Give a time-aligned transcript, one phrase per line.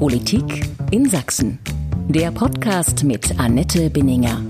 [0.00, 1.58] Politik in Sachsen.
[2.08, 4.40] Der Podcast mit Annette Binninger.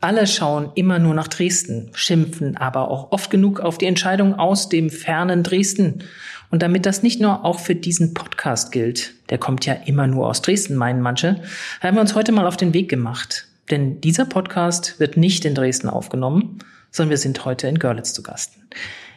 [0.00, 4.68] Alle schauen immer nur nach Dresden, schimpfen aber auch oft genug auf die Entscheidung aus
[4.68, 6.02] dem fernen Dresden.
[6.50, 10.26] Und damit das nicht nur auch für diesen Podcast gilt, der kommt ja immer nur
[10.26, 11.40] aus Dresden, meinen manche,
[11.80, 13.46] haben wir uns heute mal auf den Weg gemacht.
[13.70, 16.58] Denn dieser Podcast wird nicht in Dresden aufgenommen,
[16.90, 18.54] sondern wir sind heute in Görlitz zu Gast.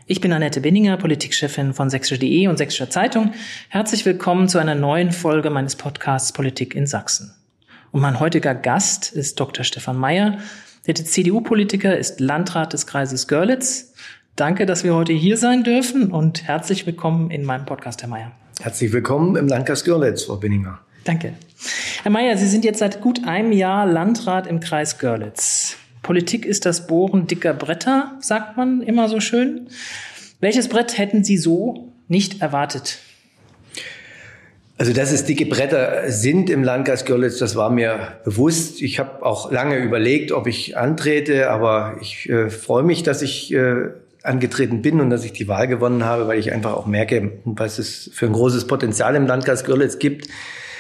[0.10, 3.34] Ich bin Annette Binninger, Politikchefin von sächsische.de und Sächsischer Zeitung.
[3.68, 7.34] Herzlich willkommen zu einer neuen Folge meines Podcasts Politik in Sachsen.
[7.92, 9.66] Und mein heutiger Gast ist Dr.
[9.66, 10.38] Stefan Mayer.
[10.88, 13.94] Der CDU-Politiker ist Landrat des Kreises Görlitz.
[14.38, 18.32] Danke, dass wir heute hier sein dürfen und herzlich willkommen in meinem Podcast, Herr Mayer.
[18.62, 20.80] Herzlich willkommen im Landkreis Görlitz, Frau Binninger.
[21.04, 21.34] Danke.
[22.04, 25.76] Herr Mayer, Sie sind jetzt seit gut einem Jahr Landrat im Kreis Görlitz.
[26.08, 29.68] Politik ist das Bohren dicker Bretter, sagt man immer so schön.
[30.40, 33.00] Welches Brett hätten Sie so nicht erwartet?
[34.78, 38.82] Also, dass es dicke Bretter sind im Landkreis Görlitz, das war mir bewusst.
[38.82, 43.54] Ich habe auch lange überlegt, ob ich antrete, aber ich äh, freue mich, dass ich
[43.54, 43.90] äh,
[44.24, 47.80] angetreten bin und dass ich die Wahl gewonnen habe, weil ich einfach auch merke, was
[47.80, 50.30] es für ein großes Potenzial im Landkreis Görlitz gibt.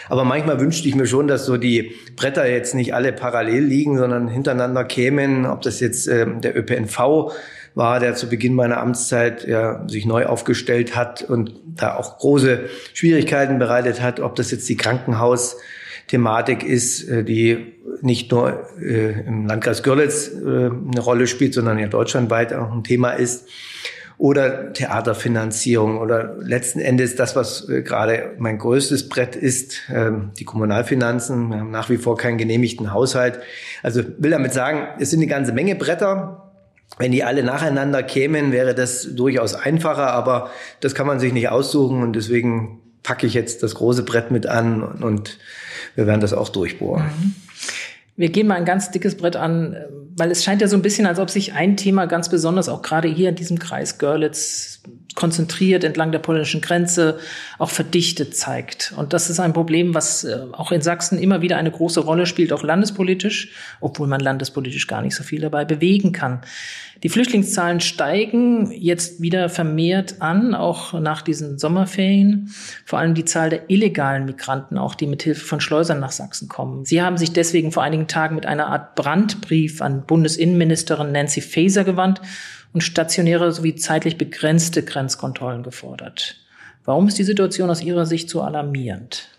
[0.09, 3.97] Aber manchmal wünschte ich mir schon, dass so die Bretter jetzt nicht alle parallel liegen,
[3.97, 7.31] sondern hintereinander kämen, ob das jetzt äh, der ÖPNV
[7.77, 12.61] war, der zu Beginn meiner Amtszeit ja, sich neu aufgestellt hat und da auch große
[12.93, 19.45] Schwierigkeiten bereitet hat, ob das jetzt die Krankenhaus-Thematik ist, äh, die nicht nur äh, im
[19.45, 23.47] Landkreis Görlitz äh, eine Rolle spielt, sondern ja deutschlandweit auch ein Thema ist.
[24.17, 30.43] Oder Theaterfinanzierung oder letzten Endes das, was äh, gerade mein größtes Brett ist, äh, die
[30.43, 31.49] Kommunalfinanzen.
[31.49, 33.39] Wir haben nach wie vor keinen genehmigten Haushalt.
[33.83, 36.51] Also will damit sagen, es sind eine ganze Menge Bretter.
[36.97, 41.49] Wenn die alle nacheinander kämen, wäre das durchaus einfacher, aber das kann man sich nicht
[41.49, 45.37] aussuchen und deswegen packe ich jetzt das große Brett mit an und
[45.95, 47.03] wir werden das auch durchbohren.
[47.03, 47.35] Mhm.
[48.17, 49.77] Wir gehen mal ein ganz dickes Brett an,
[50.17, 52.81] weil es scheint ja so ein bisschen, als ob sich ein Thema ganz besonders auch
[52.81, 54.76] gerade hier in diesem Kreis Görlitz
[55.17, 57.17] konzentriert entlang der polnischen Grenze
[57.57, 58.93] auch verdichtet zeigt.
[58.95, 62.27] Und das ist ein Problem, was äh, auch in Sachsen immer wieder eine große Rolle
[62.27, 63.49] spielt, auch landespolitisch,
[63.81, 66.41] obwohl man landespolitisch gar nicht so viel dabei bewegen kann.
[67.03, 72.53] Die Flüchtlingszahlen steigen jetzt wieder vermehrt an, auch nach diesen Sommerferien.
[72.85, 76.47] Vor allem die Zahl der illegalen Migranten, auch die mit Hilfe von Schleusern nach Sachsen
[76.47, 76.85] kommen.
[76.85, 81.83] Sie haben sich deswegen vor einigen Tagen mit einer Art Brandbrief an Bundesinnenministerin Nancy Faeser
[81.83, 82.21] gewandt
[82.77, 86.35] und stationäre sowie zeitlich begrenzte Grenzkontrollen gefordert.
[86.85, 89.29] Warum ist die Situation aus Ihrer Sicht so alarmierend?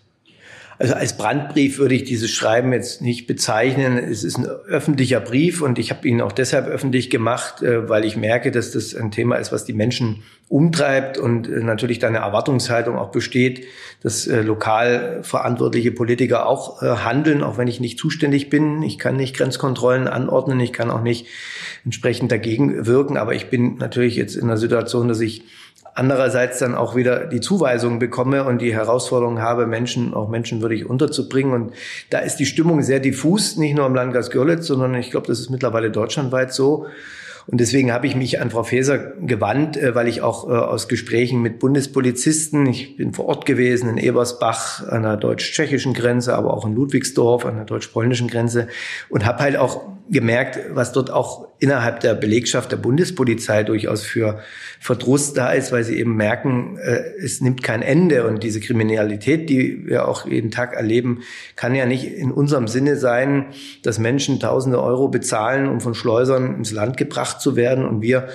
[0.79, 3.97] Also als Brandbrief würde ich dieses Schreiben jetzt nicht bezeichnen.
[3.97, 8.05] Es ist ein öffentlicher Brief und ich habe ihn auch deshalb öffentlich gemacht, äh, weil
[8.05, 12.07] ich merke, dass das ein Thema ist, was die Menschen umtreibt und äh, natürlich da
[12.07, 13.65] eine Erwartungshaltung auch besteht,
[14.01, 18.81] dass äh, lokal verantwortliche Politiker auch handeln, auch wenn ich nicht zuständig bin.
[18.81, 21.27] Ich kann nicht Grenzkontrollen anordnen, ich kann auch nicht
[21.83, 25.43] entsprechend dagegen wirken, aber ich bin natürlich jetzt in der Situation, dass ich
[25.99, 31.53] andererseits dann auch wieder die Zuweisung bekomme und die Herausforderung habe, Menschen auch menschenwürdig unterzubringen.
[31.53, 31.73] Und
[32.09, 35.39] da ist die Stimmung sehr diffus, nicht nur im Landkreis Görlitz, sondern ich glaube, das
[35.39, 36.87] ist mittlerweile deutschlandweit so.
[37.47, 40.87] Und deswegen habe ich mich an Frau Faeser gewandt, äh, weil ich auch äh, aus
[40.87, 46.53] Gesprächen mit Bundespolizisten, ich bin vor Ort gewesen in Ebersbach an der deutsch-tschechischen Grenze, aber
[46.53, 48.67] auch in Ludwigsdorf an der deutsch-polnischen Grenze
[49.09, 54.39] und habe halt auch gemerkt, was dort auch innerhalb der Belegschaft der Bundespolizei durchaus für
[54.79, 59.49] Verdruss da ist, weil sie eben merken, äh, es nimmt kein Ende und diese Kriminalität,
[59.49, 61.19] die wir auch jeden Tag erleben,
[61.55, 63.47] kann ja nicht in unserem Sinne sein,
[63.83, 68.29] dass Menschen tausende Euro bezahlen, um von Schleusern ins Land gebracht zu werden und wir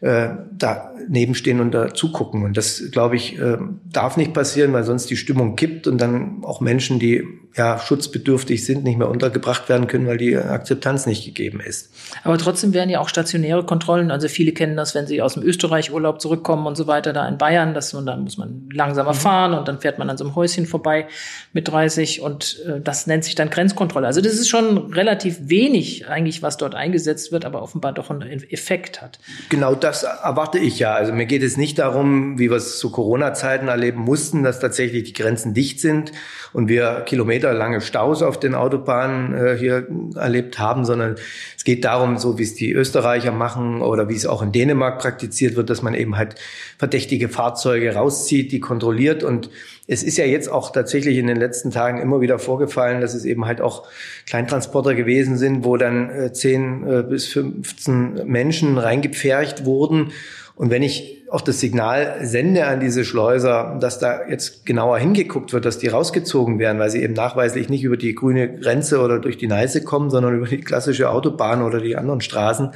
[0.00, 2.42] äh, daneben stehen und da zugucken.
[2.42, 3.56] Und das, glaube ich, äh,
[3.90, 7.26] darf nicht passieren, weil sonst die Stimmung kippt und dann auch Menschen, die
[7.56, 11.92] ja schutzbedürftig sind, nicht mehr untergebracht werden können, weil die Akzeptanz nicht gegeben ist.
[12.24, 14.10] Aber trotzdem werden ja auch stationäre Kontrollen.
[14.10, 17.38] Also viele kennen das, wenn sie aus dem Österreich-Urlaub zurückkommen und so weiter, da in
[17.38, 19.18] Bayern, das, und dann muss man langsamer mhm.
[19.18, 21.06] fahren und dann fährt man an so einem Häuschen vorbei
[21.52, 24.06] mit 30 und äh, das nennt sich dann Grenzkontrolle.
[24.06, 28.42] Also das ist schon relativ wenig eigentlich, was dort eingesetzt wird, aber offenbar doch einen
[28.50, 29.20] Effekt hat.
[29.48, 30.94] Genau das erwarte ich ja.
[30.94, 35.04] Also mir geht es nicht darum, wie wir es zu Corona-Zeiten erleben mussten, dass tatsächlich
[35.04, 36.10] die Grenzen dicht sind
[36.52, 37.02] und wir
[37.44, 39.86] kilometerlange Staus auf den Autobahnen äh, hier
[40.16, 41.16] erlebt haben, sondern
[41.56, 44.98] es geht darum, so wie es die Österreicher machen oder wie es auch in Dänemark
[44.98, 46.36] praktiziert wird, dass man eben halt
[46.78, 49.22] verdächtige Fahrzeuge rauszieht, die kontrolliert.
[49.22, 49.50] Und
[49.86, 53.24] es ist ja jetzt auch tatsächlich in den letzten Tagen immer wieder vorgefallen, dass es
[53.26, 53.86] eben halt auch
[54.26, 60.12] Kleintransporter gewesen sind, wo dann äh, 10 äh, bis 15 Menschen reingepfercht wurden.
[60.56, 65.52] Und wenn ich auch das Signal sende an diese Schleuser, dass da jetzt genauer hingeguckt
[65.52, 69.18] wird, dass die rausgezogen werden, weil sie eben nachweislich nicht über die grüne Grenze oder
[69.18, 72.70] durch die Neiße kommen, sondern über die klassische Autobahn oder die anderen Straßen,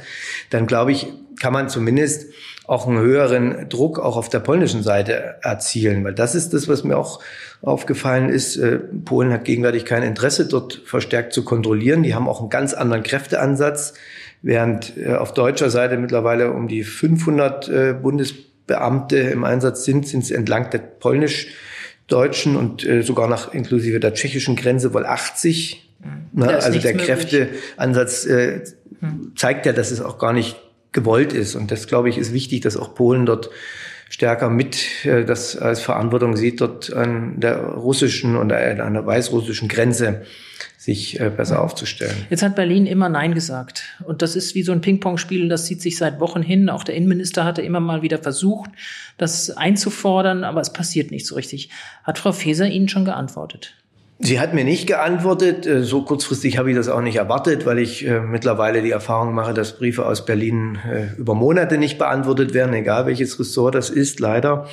[0.49, 1.07] dann glaube ich,
[1.39, 2.33] kann man zumindest
[2.67, 6.83] auch einen höheren Druck auch auf der polnischen Seite erzielen, weil das ist das, was
[6.83, 7.21] mir auch
[7.61, 8.57] aufgefallen ist.
[8.57, 12.03] Äh, Polen hat gegenwärtig kein Interesse, dort verstärkt zu kontrollieren.
[12.03, 13.93] Die haben auch einen ganz anderen Kräfteansatz
[14.41, 17.93] während äh, auf deutscher Seite mittlerweile um die 500 äh,
[18.69, 24.13] Bundesbeamte im Einsatz sind, sind es entlang der polnisch-deutschen und äh, sogar nach inklusive der
[24.13, 25.85] tschechischen Grenze wohl 80.
[26.33, 26.43] Mhm.
[26.43, 28.61] also der Kräfteansatz äh,
[29.01, 29.33] mhm.
[29.35, 30.55] zeigt ja, dass es auch gar nicht
[30.91, 31.55] gewollt ist.
[31.55, 33.49] Und das, glaube ich, ist wichtig, dass auch Polen dort
[34.09, 39.67] stärker mit äh, das als Verantwortung sieht, dort an der russischen und an der weißrussischen
[39.67, 40.25] Grenze
[40.79, 42.15] sich äh, besser aufzustellen.
[42.29, 43.83] Jetzt hat Berlin immer Nein gesagt.
[44.05, 46.69] Und das ist wie so ein Ping-Pong-Spiel, das zieht sich seit Wochen hin.
[46.69, 48.71] Auch der Innenminister hatte immer mal wieder versucht,
[49.17, 51.69] das einzufordern, aber es passiert nicht so richtig.
[52.05, 53.75] Hat Frau Faeser Ihnen schon geantwortet?
[54.19, 55.67] Sie hat mir nicht geantwortet.
[55.67, 59.33] Äh, so kurzfristig habe ich das auch nicht erwartet, weil ich äh, mittlerweile die Erfahrung
[59.33, 63.89] mache, dass Briefe aus Berlin äh, über Monate nicht beantwortet werden, egal welches Ressort das
[63.89, 64.65] ist, leider.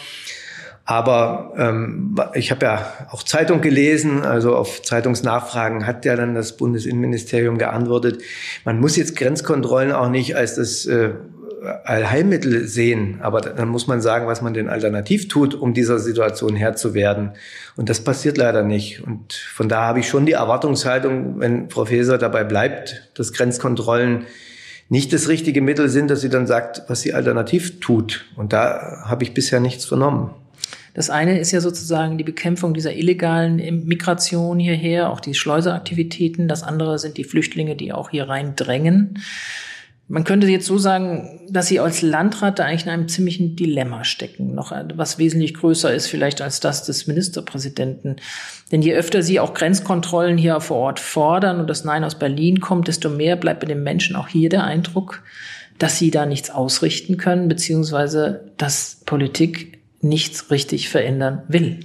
[0.86, 6.56] Aber ähm, ich habe ja auch Zeitung gelesen, also auf Zeitungsnachfragen hat ja dann das
[6.56, 8.22] Bundesinnenministerium geantwortet.
[8.64, 11.10] Man muss jetzt Grenzkontrollen auch nicht als das äh,
[11.84, 13.18] Allheilmittel sehen.
[13.20, 16.94] Aber dann muss man sagen, was man denn alternativ tut, um dieser Situation Herr zu
[16.94, 17.32] werden.
[17.76, 19.02] Und das passiert leider nicht.
[19.04, 24.26] Und von da habe ich schon die Erwartungshaltung, wenn Frau Faeser dabei bleibt, dass Grenzkontrollen
[24.88, 28.26] nicht das richtige Mittel sind, dass sie dann sagt, was sie alternativ tut.
[28.36, 30.30] Und da habe ich bisher nichts vernommen.
[30.96, 33.56] Das eine ist ja sozusagen die Bekämpfung dieser illegalen
[33.86, 36.48] Migration hierher, auch die Schleuseraktivitäten.
[36.48, 39.18] Das andere sind die Flüchtlinge, die auch hier rein drängen.
[40.08, 44.04] Man könnte jetzt so sagen, dass Sie als Landrat da eigentlich in einem ziemlichen Dilemma
[44.04, 48.16] stecken, noch was wesentlich größer ist vielleicht als das des Ministerpräsidenten.
[48.72, 52.60] Denn je öfter Sie auch Grenzkontrollen hier vor Ort fordern und das Nein aus Berlin
[52.60, 55.22] kommt, desto mehr bleibt bei den Menschen auch hier der Eindruck,
[55.76, 61.80] dass sie da nichts ausrichten können, beziehungsweise dass Politik nichts richtig verändern will.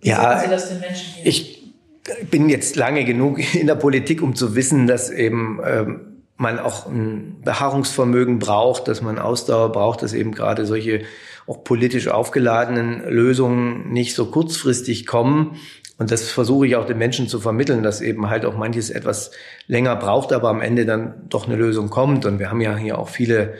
[0.00, 0.44] Wie ja,
[1.24, 1.72] ich
[2.30, 6.00] bin jetzt lange genug in der Politik, um zu wissen, dass eben ähm,
[6.36, 11.02] man auch ein Beharrungsvermögen braucht, dass man Ausdauer braucht, dass eben gerade solche
[11.46, 15.56] auch politisch aufgeladenen Lösungen nicht so kurzfristig kommen.
[15.96, 19.30] Und das versuche ich auch den Menschen zu vermitteln, dass eben halt auch manches etwas
[19.68, 22.26] länger braucht, aber am Ende dann doch eine Lösung kommt.
[22.26, 23.54] Und wir haben ja hier auch viele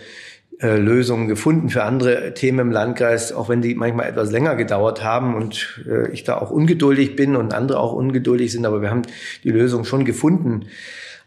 [0.64, 5.04] äh, Lösungen gefunden für andere Themen im Landkreis, auch wenn die manchmal etwas länger gedauert
[5.04, 8.88] haben und äh, ich da auch ungeduldig bin und andere auch ungeduldig sind, aber wir
[8.88, 9.02] haben
[9.42, 10.64] die Lösung schon gefunden.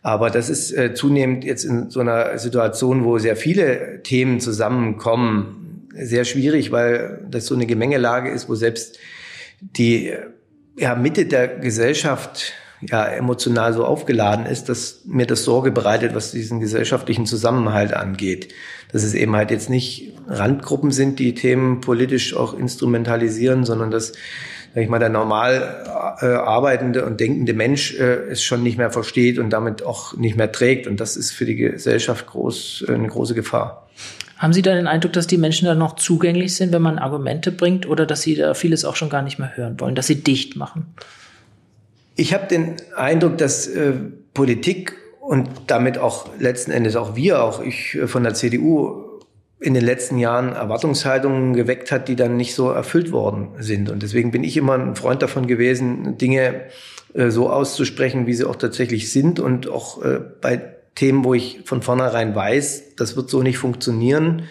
[0.02, 5.88] Aber das ist äh, zunehmend jetzt in so einer Situation, wo sehr viele Themen zusammenkommen,
[5.94, 8.98] sehr schwierig, weil das so eine Gemengelage ist, wo selbst
[9.62, 10.14] die
[10.80, 16.32] ja, Mitte der Gesellschaft ja emotional so aufgeladen ist, dass mir das Sorge bereitet, was
[16.32, 18.54] diesen gesellschaftlichen Zusammenhalt angeht.
[18.92, 24.14] Dass es eben halt jetzt nicht Randgruppen sind, die Themen politisch auch instrumentalisieren, sondern dass
[24.74, 28.92] sag ich mal, der normal äh, arbeitende und denkende Mensch äh, es schon nicht mehr
[28.92, 30.86] versteht und damit auch nicht mehr trägt.
[30.86, 33.88] Und das ist für die Gesellschaft groß, äh, eine große Gefahr.
[34.38, 37.52] Haben Sie da den Eindruck, dass die Menschen da noch zugänglich sind, wenn man Argumente
[37.52, 40.22] bringt, oder dass sie da vieles auch schon gar nicht mehr hören wollen, dass sie
[40.22, 40.94] dicht machen?
[42.18, 43.94] Ich habe den Eindruck, dass äh,
[44.34, 49.04] Politik und damit auch letzten Endes auch wir, auch ich äh, von der CDU,
[49.60, 53.90] in den letzten Jahren Erwartungshaltungen geweckt hat, die dann nicht so erfüllt worden sind.
[53.90, 56.66] Und deswegen bin ich immer ein Freund davon gewesen, Dinge
[57.14, 60.62] äh, so auszusprechen, wie sie auch tatsächlich sind und auch äh, bei
[60.96, 64.44] Themen, wo ich von vornherein weiß, das wird so nicht funktionieren,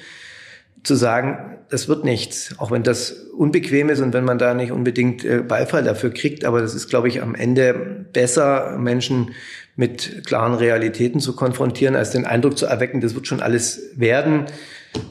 [0.87, 4.71] zu sagen, das wird nichts, auch wenn das unbequem ist und wenn man da nicht
[4.71, 6.45] unbedingt äh, Beifall dafür kriegt.
[6.45, 9.33] Aber das ist, glaube ich, am Ende besser, Menschen
[9.75, 14.47] mit klaren Realitäten zu konfrontieren, als den Eindruck zu erwecken, das wird schon alles werden.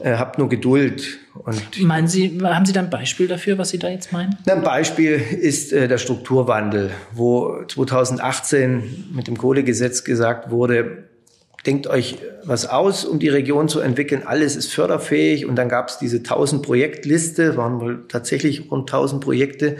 [0.00, 1.18] Äh, habt nur Geduld.
[1.34, 4.36] Und Meinen Sie, haben Sie da ein Beispiel dafür, was Sie da jetzt meinen?
[4.48, 11.04] Ein Beispiel ist äh, der Strukturwandel, wo 2018 mit dem Kohlegesetz gesagt wurde,
[11.66, 14.22] denkt euch was aus, um die Region zu entwickeln.
[14.24, 15.46] Alles ist förderfähig.
[15.46, 19.76] Und dann gab es diese 1000 Projektliste, waren wohl tatsächlich rund 1000 Projekte.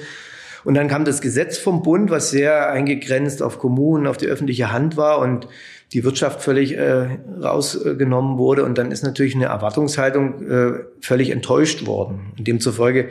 [0.64, 4.72] Und dann kam das Gesetz vom Bund, was sehr eingegrenzt auf Kommunen, auf die öffentliche
[4.72, 5.46] Hand war und
[5.92, 8.64] die Wirtschaft völlig äh, rausgenommen wurde.
[8.64, 12.32] Und dann ist natürlich eine Erwartungshaltung äh, völlig enttäuscht worden.
[12.36, 13.10] Und demzufolge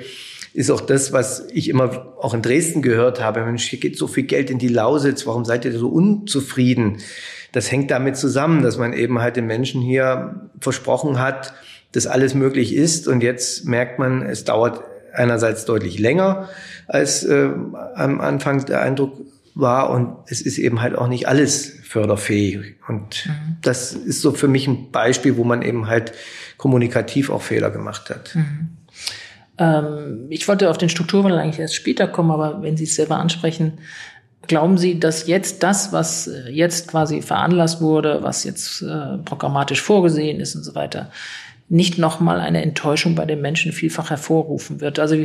[0.54, 4.08] ist auch das, was ich immer auch in Dresden gehört habe, Mensch, hier geht so
[4.08, 6.98] viel Geld in die Lausitz, warum seid ihr so unzufrieden?
[7.56, 11.54] Das hängt damit zusammen, dass man eben halt den Menschen hier versprochen hat,
[11.94, 13.08] das alles möglich ist.
[13.08, 14.82] Und jetzt merkt man, es dauert
[15.14, 16.50] einerseits deutlich länger,
[16.88, 17.50] als äh,
[17.96, 19.14] am Anfang der Eindruck
[19.54, 19.90] war.
[19.90, 22.76] Und es ist eben halt auch nicht alles förderfähig.
[22.90, 23.56] Und mhm.
[23.62, 26.12] das ist so für mich ein Beispiel, wo man eben halt
[26.58, 28.36] kommunikativ auch Fehler gemacht hat.
[28.36, 28.70] Mhm.
[29.58, 33.18] Ähm, ich wollte auf den Strukturwandel eigentlich erst später kommen, aber wenn Sie es selber
[33.18, 33.80] ansprechen,
[34.48, 39.82] Glauben Sie, dass jetzt das, was äh, jetzt quasi veranlasst wurde, was jetzt äh, programmatisch
[39.82, 41.10] vorgesehen ist und so weiter,
[41.68, 45.00] nicht nochmal eine Enttäuschung bei den Menschen vielfach hervorrufen wird.
[45.00, 45.16] Also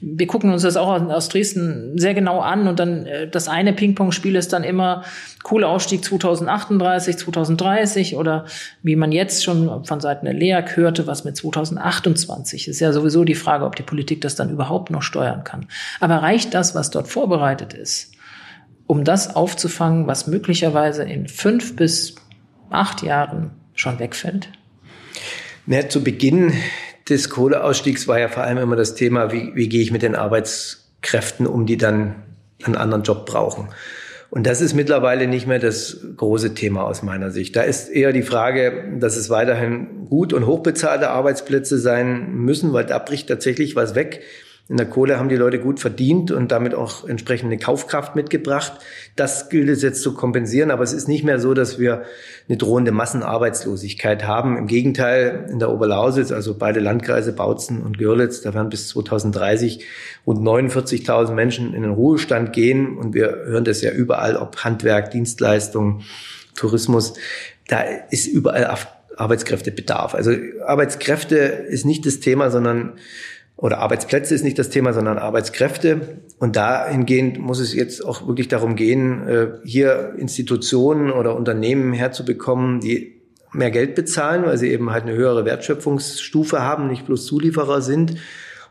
[0.00, 3.74] wir gucken uns das auch aus Dresden sehr genau an und dann äh, das eine
[3.74, 5.04] Ping-Pong-Spiel ist dann immer
[5.42, 8.46] Kohleausstieg 2038, 2030 oder
[8.82, 13.24] wie man jetzt schon von Seiten der LEAG hörte, was mit 2028 ist ja sowieso
[13.24, 15.66] die Frage, ob die Politik das dann überhaupt noch steuern kann.
[16.00, 18.09] Aber reicht das, was dort vorbereitet ist?
[18.90, 22.16] Um das aufzufangen, was möglicherweise in fünf bis
[22.70, 24.48] acht Jahren schon wegfällt?
[25.64, 26.52] Na, zu Beginn
[27.08, 30.16] des Kohleausstiegs war ja vor allem immer das Thema, wie, wie gehe ich mit den
[30.16, 32.16] Arbeitskräften um, die dann
[32.64, 33.68] einen anderen Job brauchen.
[34.28, 37.54] Und das ist mittlerweile nicht mehr das große Thema aus meiner Sicht.
[37.54, 42.86] Da ist eher die Frage, dass es weiterhin gut und hochbezahlte Arbeitsplätze sein müssen, weil
[42.86, 44.22] da bricht tatsächlich was weg.
[44.70, 48.74] In der Kohle haben die Leute gut verdient und damit auch entsprechende Kaufkraft mitgebracht.
[49.16, 52.02] Das gilt es jetzt zu kompensieren, aber es ist nicht mehr so, dass wir
[52.48, 54.56] eine drohende Massenarbeitslosigkeit haben.
[54.56, 59.84] Im Gegenteil, in der Oberlausitz, also beide Landkreise Bautzen und Görlitz, da werden bis 2030
[60.24, 65.10] rund 49.000 Menschen in den Ruhestand gehen und wir hören das ja überall, ob Handwerk,
[65.10, 66.02] Dienstleistung,
[66.54, 67.14] Tourismus.
[67.66, 68.72] Da ist überall
[69.16, 70.14] Arbeitskräftebedarf.
[70.14, 70.30] Also
[70.64, 72.92] Arbeitskräfte ist nicht das Thema, sondern
[73.60, 76.22] oder Arbeitsplätze ist nicht das Thema, sondern Arbeitskräfte.
[76.38, 82.80] Und dahingehend muss es jetzt auch wirklich darum gehen, äh, hier Institutionen oder Unternehmen herzubekommen,
[82.80, 83.20] die
[83.52, 88.16] mehr Geld bezahlen, weil sie eben halt eine höhere Wertschöpfungsstufe haben, nicht bloß Zulieferer sind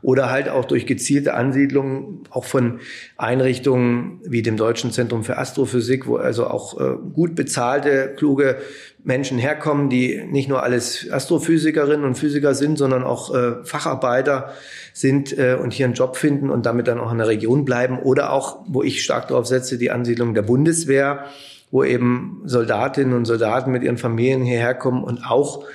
[0.02, 2.80] oder halt auch durch gezielte Ansiedlungen auch von
[3.18, 8.58] Einrichtungen wie dem Deutschen Zentrum für Astrophysik, wo also auch äh, gut bezahlte, kluge
[9.04, 14.54] Menschen herkommen, die nicht nur alles Astrophysikerinnen und Physiker sind, sondern auch äh, Facharbeiter
[14.94, 18.00] sind äh, und hier einen Job finden und damit dann auch in der Region bleiben.
[18.00, 21.26] Oder auch, wo ich stark darauf setze, die Ansiedlung der Bundeswehr,
[21.72, 25.66] wo eben Soldatinnen und Soldaten mit ihren Familien hierher kommen und auch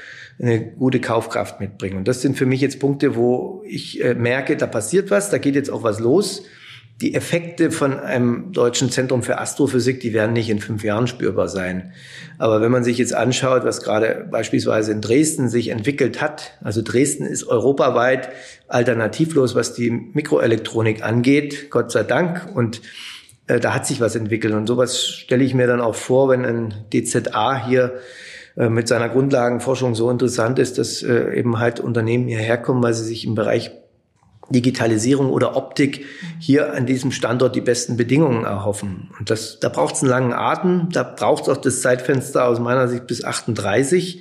[0.41, 1.97] eine gute Kaufkraft mitbringen.
[1.97, 5.39] Und das sind für mich jetzt Punkte, wo ich äh, merke, da passiert was, da
[5.39, 6.43] geht jetzt auch was los.
[7.01, 11.49] Die Effekte von einem deutschen Zentrum für Astrophysik, die werden nicht in fünf Jahren spürbar
[11.49, 11.93] sein.
[12.39, 16.83] Aber wenn man sich jetzt anschaut, was gerade beispielsweise in Dresden sich entwickelt hat, also
[16.83, 18.29] Dresden ist europaweit
[18.69, 22.49] alternativlos, was die Mikroelektronik angeht, Gott sei Dank.
[22.55, 22.81] Und
[23.49, 24.55] äh, da hat sich was entwickelt.
[24.55, 27.95] Und sowas stelle ich mir dann auch vor, wenn ein DZA hier
[28.57, 33.05] mit seiner Grundlagenforschung so interessant ist, dass äh, eben halt Unternehmen hierher kommen, weil sie
[33.05, 33.73] sich im Bereich
[34.51, 36.05] Digitalisierung oder Optik
[36.39, 39.11] hier an diesem Standort die besten Bedingungen erhoffen.
[39.19, 42.61] Und das, da braucht es einen langen Atem, da braucht es auch das Zeitfenster aus
[42.61, 44.21] meiner Sicht bis 38.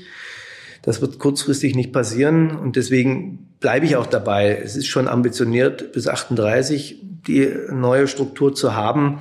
[0.81, 4.59] Das wird kurzfristig nicht passieren und deswegen bleibe ich auch dabei.
[4.63, 9.19] Es ist schon ambitioniert, bis 38 die neue Struktur zu haben.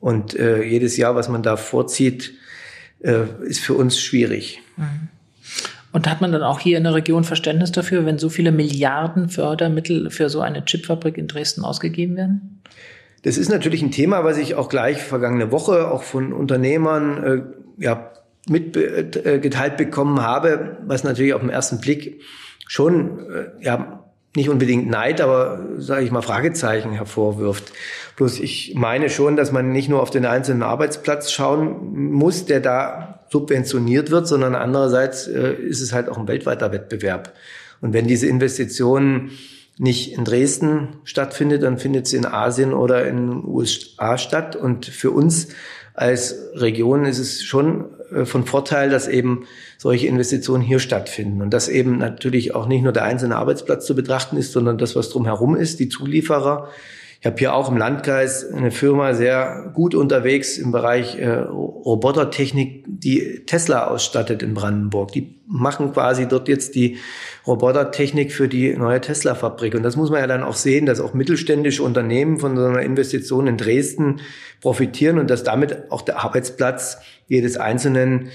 [0.00, 2.34] Und äh, jedes Jahr, was man da vorzieht,
[3.06, 4.60] äh, ist für uns schwierig.
[4.76, 5.08] Mhm.
[5.92, 9.30] Und hat man dann auch hier in der Region Verständnis dafür, wenn so viele Milliarden
[9.30, 12.60] Fördermittel für so eine Chipfabrik in Dresden ausgegeben werden?
[13.22, 17.24] Das ist natürlich ein Thema, was ich auch gleich vergangene Woche auch von Unternehmern
[17.78, 18.12] äh, ja,
[18.48, 22.20] mitgeteilt äh, bekommen habe, was natürlich auf den ersten Blick
[22.68, 24.04] schon äh, ja,
[24.36, 27.72] nicht unbedingt Neid, aber sage ich mal Fragezeichen hervorwirft.
[28.16, 32.60] Bloß ich meine schon, dass man nicht nur auf den einzelnen Arbeitsplatz schauen muss, der
[32.60, 37.32] da subventioniert wird, sondern andererseits äh, ist es halt auch ein weltweiter Wettbewerb.
[37.80, 39.30] Und wenn diese Investition
[39.78, 44.56] nicht in Dresden stattfindet, dann findet sie in Asien oder in den USA statt.
[44.56, 45.48] Und für uns
[45.92, 47.86] als Region ist es schon
[48.24, 49.46] von Vorteil, dass eben
[49.78, 53.94] solche Investitionen hier stattfinden und dass eben natürlich auch nicht nur der einzelne Arbeitsplatz zu
[53.94, 56.68] betrachten ist, sondern das, was drumherum ist, die Zulieferer.
[57.26, 62.84] Ich habe hier auch im Landkreis eine Firma sehr gut unterwegs im Bereich äh, Robotertechnik,
[62.86, 65.10] die Tesla ausstattet in Brandenburg.
[65.10, 66.98] Die machen quasi dort jetzt die
[67.44, 69.74] Robotertechnik für die neue Tesla-Fabrik.
[69.74, 72.82] Und das muss man ja dann auch sehen, dass auch mittelständische Unternehmen von so einer
[72.82, 74.20] Investition in Dresden
[74.60, 78.28] profitieren und dass damit auch der Arbeitsplatz jedes Einzelnen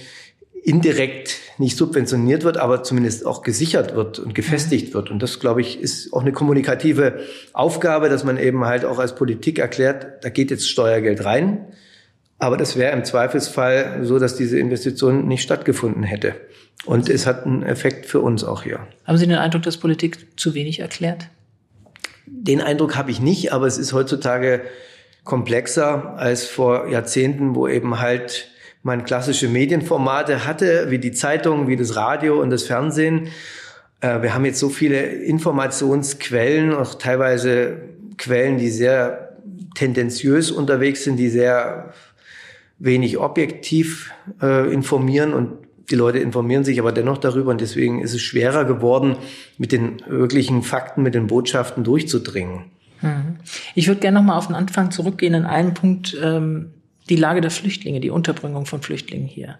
[0.63, 5.09] indirekt nicht subventioniert wird, aber zumindest auch gesichert wird und gefestigt wird.
[5.09, 7.21] Und das, glaube ich, ist auch eine kommunikative
[7.53, 11.67] Aufgabe, dass man eben halt auch als Politik erklärt, da geht jetzt Steuergeld rein.
[12.37, 16.35] Aber das wäre im Zweifelsfall so, dass diese Investition nicht stattgefunden hätte.
[16.85, 18.79] Und es hat einen Effekt für uns auch hier.
[19.05, 21.27] Haben Sie den Eindruck, dass Politik zu wenig erklärt?
[22.25, 24.61] Den Eindruck habe ich nicht, aber es ist heutzutage
[25.23, 28.47] komplexer als vor Jahrzehnten, wo eben halt
[28.83, 33.27] man klassische Medienformate hatte, wie die Zeitung, wie das Radio und das Fernsehen.
[34.01, 37.77] Äh, wir haben jetzt so viele Informationsquellen, auch teilweise
[38.17, 39.37] Quellen, die sehr
[39.75, 41.93] tendenziös unterwegs sind, die sehr
[42.79, 44.11] wenig objektiv
[44.41, 45.53] äh, informieren und
[45.89, 49.17] die Leute informieren sich aber dennoch darüber und deswegen ist es schwerer geworden,
[49.57, 52.65] mit den wirklichen Fakten, mit den Botschaften durchzudringen.
[53.01, 53.37] Hm.
[53.75, 56.71] Ich würde gerne noch mal auf den Anfang zurückgehen in einen Punkt, ähm,
[57.11, 59.57] die Lage der Flüchtlinge, die Unterbringung von Flüchtlingen hier.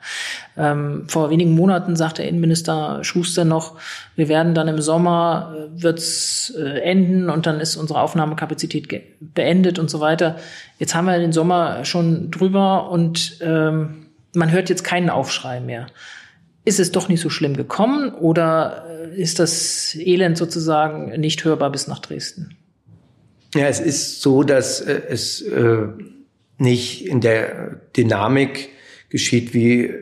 [0.55, 3.77] Ähm, vor wenigen Monaten sagte Innenminister Schuster noch,
[4.15, 8.87] wir werden dann im Sommer, äh, wird's äh, enden und dann ist unsere Aufnahmekapazität
[9.19, 10.37] beendet und so weiter.
[10.79, 15.87] Jetzt haben wir den Sommer schon drüber und ähm, man hört jetzt keinen Aufschrei mehr.
[16.63, 21.69] Ist es doch nicht so schlimm gekommen oder äh, ist das Elend sozusagen nicht hörbar
[21.69, 22.55] bis nach Dresden?
[23.53, 25.89] Ja, es ist so, dass äh, es äh,
[26.61, 28.69] nicht in der Dynamik
[29.09, 29.93] geschieht, wie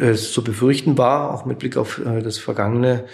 [0.00, 3.04] es zu befürchten war, auch mit Blick auf äh, das vergangene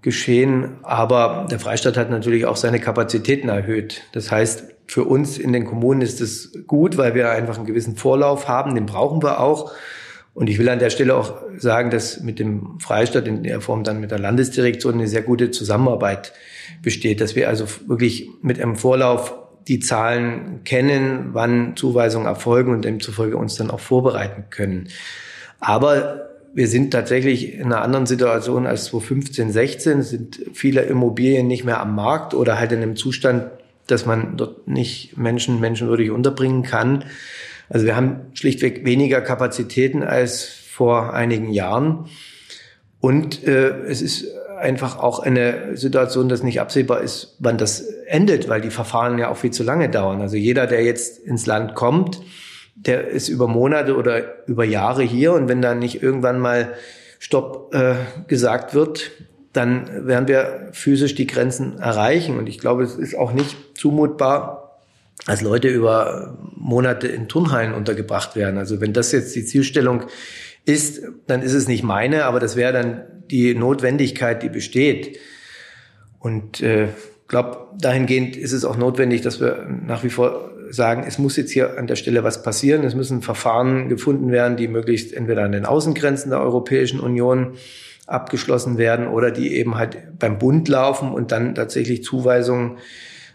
[0.00, 0.76] Geschehen.
[0.82, 4.04] Aber der Freistaat hat natürlich auch seine Kapazitäten erhöht.
[4.12, 7.96] Das heißt, für uns in den Kommunen ist es gut, weil wir einfach einen gewissen
[7.96, 8.74] Vorlauf haben.
[8.74, 9.72] Den brauchen wir auch.
[10.34, 13.82] Und ich will an der Stelle auch sagen, dass mit dem Freistaat in der Form
[13.82, 16.32] dann mit der Landesdirektion eine sehr gute Zusammenarbeit
[16.80, 19.34] besteht, dass wir also wirklich mit einem Vorlauf
[19.68, 24.88] die Zahlen kennen, wann Zuweisungen erfolgen und demzufolge uns dann auch vorbereiten können.
[25.60, 31.64] Aber wir sind tatsächlich in einer anderen Situation als 2015, 16, sind viele Immobilien nicht
[31.64, 33.44] mehr am Markt oder halt in einem Zustand,
[33.86, 37.04] dass man dort nicht Menschen menschenwürdig unterbringen kann.
[37.68, 42.06] Also wir haben schlichtweg weniger Kapazitäten als vor einigen Jahren.
[43.00, 44.26] Und äh, es ist
[44.58, 49.28] einfach auch eine Situation, dass nicht absehbar ist, wann das endet, weil die Verfahren ja
[49.30, 50.20] auch viel zu lange dauern.
[50.20, 52.20] Also jeder, der jetzt ins Land kommt,
[52.74, 56.74] der ist über Monate oder über Jahre hier und wenn dann nicht irgendwann mal
[57.18, 57.94] Stopp äh,
[58.28, 59.10] gesagt wird,
[59.52, 62.38] dann werden wir physisch die Grenzen erreichen.
[62.38, 64.78] Und ich glaube, es ist auch nicht zumutbar,
[65.26, 68.56] als Leute über Monate in Turnhallen untergebracht werden.
[68.56, 70.04] Also wenn das jetzt die Zielstellung
[70.64, 75.18] ist, dann ist es nicht meine, aber das wäre dann die Notwendigkeit, die besteht.
[76.18, 76.88] Und äh,
[77.28, 81.50] glaube, dahingehend ist es auch notwendig, dass wir nach wie vor sagen, es muss jetzt
[81.50, 82.84] hier an der Stelle was passieren.
[82.84, 87.52] Es müssen Verfahren gefunden werden, die möglichst entweder an den Außengrenzen der Europäischen Union
[88.06, 92.78] abgeschlossen werden oder die eben halt beim Bund laufen und dann tatsächlich Zuweisungen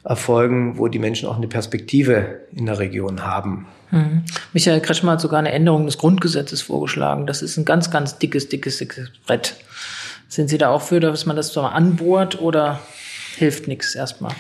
[0.04, 3.68] erfolgen, wo die Menschen auch eine Perspektive in der Region haben.
[3.92, 4.24] Mhm.
[4.52, 7.28] Michael Kretschmer hat sogar eine Änderung des Grundgesetzes vorgeschlagen.
[7.28, 9.56] Das ist ein ganz, ganz dickes, dickes, dickes Brett.
[10.34, 12.80] Sind Sie da auch für, dass man das so anbohrt oder
[13.38, 14.34] hilft nichts erstmal?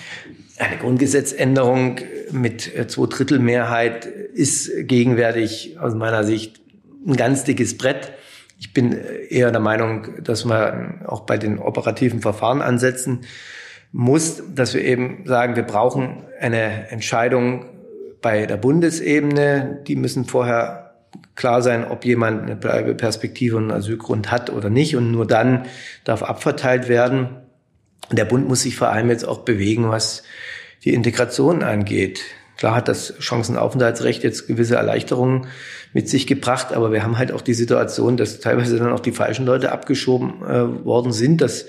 [0.58, 2.00] Eine Grundgesetzänderung
[2.32, 6.62] mit äh, zwei Drittel Mehrheit ist gegenwärtig aus meiner Sicht
[7.06, 8.12] ein ganz dickes Brett.
[8.60, 13.22] Ich bin eher der Meinung, dass man auch bei den operativen Verfahren ansetzen
[13.92, 17.68] muss, dass wir eben sagen, wir brauchen eine Entscheidung
[18.20, 19.84] bei der Bundesebene.
[19.86, 20.83] Die müssen vorher
[21.36, 24.96] klar sein, ob jemand eine Bleibeperspektive und einen Asylgrund hat oder nicht.
[24.96, 25.66] Und nur dann
[26.04, 27.30] darf abverteilt werden.
[28.12, 30.24] Der Bund muss sich vor allem jetzt auch bewegen, was
[30.84, 32.22] die Integration angeht.
[32.58, 35.48] Klar hat das Chancenaufenthaltsrecht jetzt gewisse Erleichterungen
[35.92, 39.12] mit sich gebracht, aber wir haben halt auch die Situation, dass teilweise dann auch die
[39.12, 41.66] falschen Leute abgeschoben äh, worden sind, dass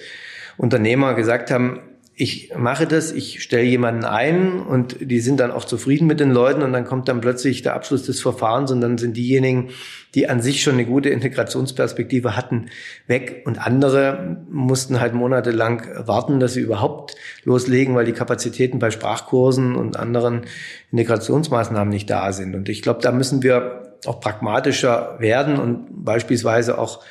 [0.56, 1.80] Unternehmer gesagt haben,
[2.16, 6.30] ich mache das, ich stelle jemanden ein und die sind dann auch zufrieden mit den
[6.30, 9.70] Leuten und dann kommt dann plötzlich der Abschluss des Verfahrens und dann sind diejenigen,
[10.14, 12.66] die an sich schon eine gute Integrationsperspektive hatten,
[13.08, 18.92] weg und andere mussten halt monatelang warten, dass sie überhaupt loslegen, weil die Kapazitäten bei
[18.92, 20.42] Sprachkursen und anderen
[20.92, 22.54] Integrationsmaßnahmen nicht da sind.
[22.54, 27.02] Und ich glaube, da müssen wir auch pragmatischer werden und beispielsweise auch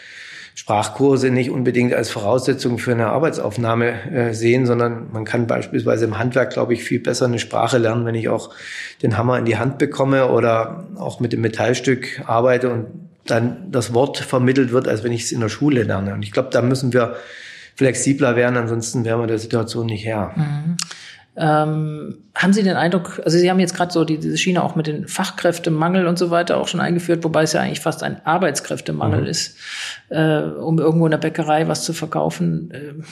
[0.56, 6.20] Sprachkurse nicht unbedingt als Voraussetzung für eine Arbeitsaufnahme äh, sehen, sondern man kann beispielsweise im
[6.20, 8.52] Handwerk, glaube ich, viel besser eine Sprache lernen, wenn ich auch
[9.02, 12.88] den Hammer in die Hand bekomme oder auch mit dem Metallstück arbeite und
[13.26, 16.14] dann das Wort vermittelt wird, als wenn ich es in der Schule lerne.
[16.14, 17.16] Und ich glaube, da müssen wir
[17.76, 20.32] flexibler werden, ansonsten wären wir der Situation nicht her.
[20.36, 20.78] Mhm.
[21.36, 24.76] Ähm, haben Sie den Eindruck, also Sie haben jetzt gerade so die, diese Schiene auch
[24.76, 28.24] mit den Fachkräftemangel und so weiter auch schon eingeführt, wobei es ja eigentlich fast ein
[28.24, 29.28] Arbeitskräftemangel mhm.
[29.28, 29.58] ist,
[30.10, 32.72] äh, um irgendwo in der Bäckerei was zu verkaufen.
[32.72, 33.04] Äh,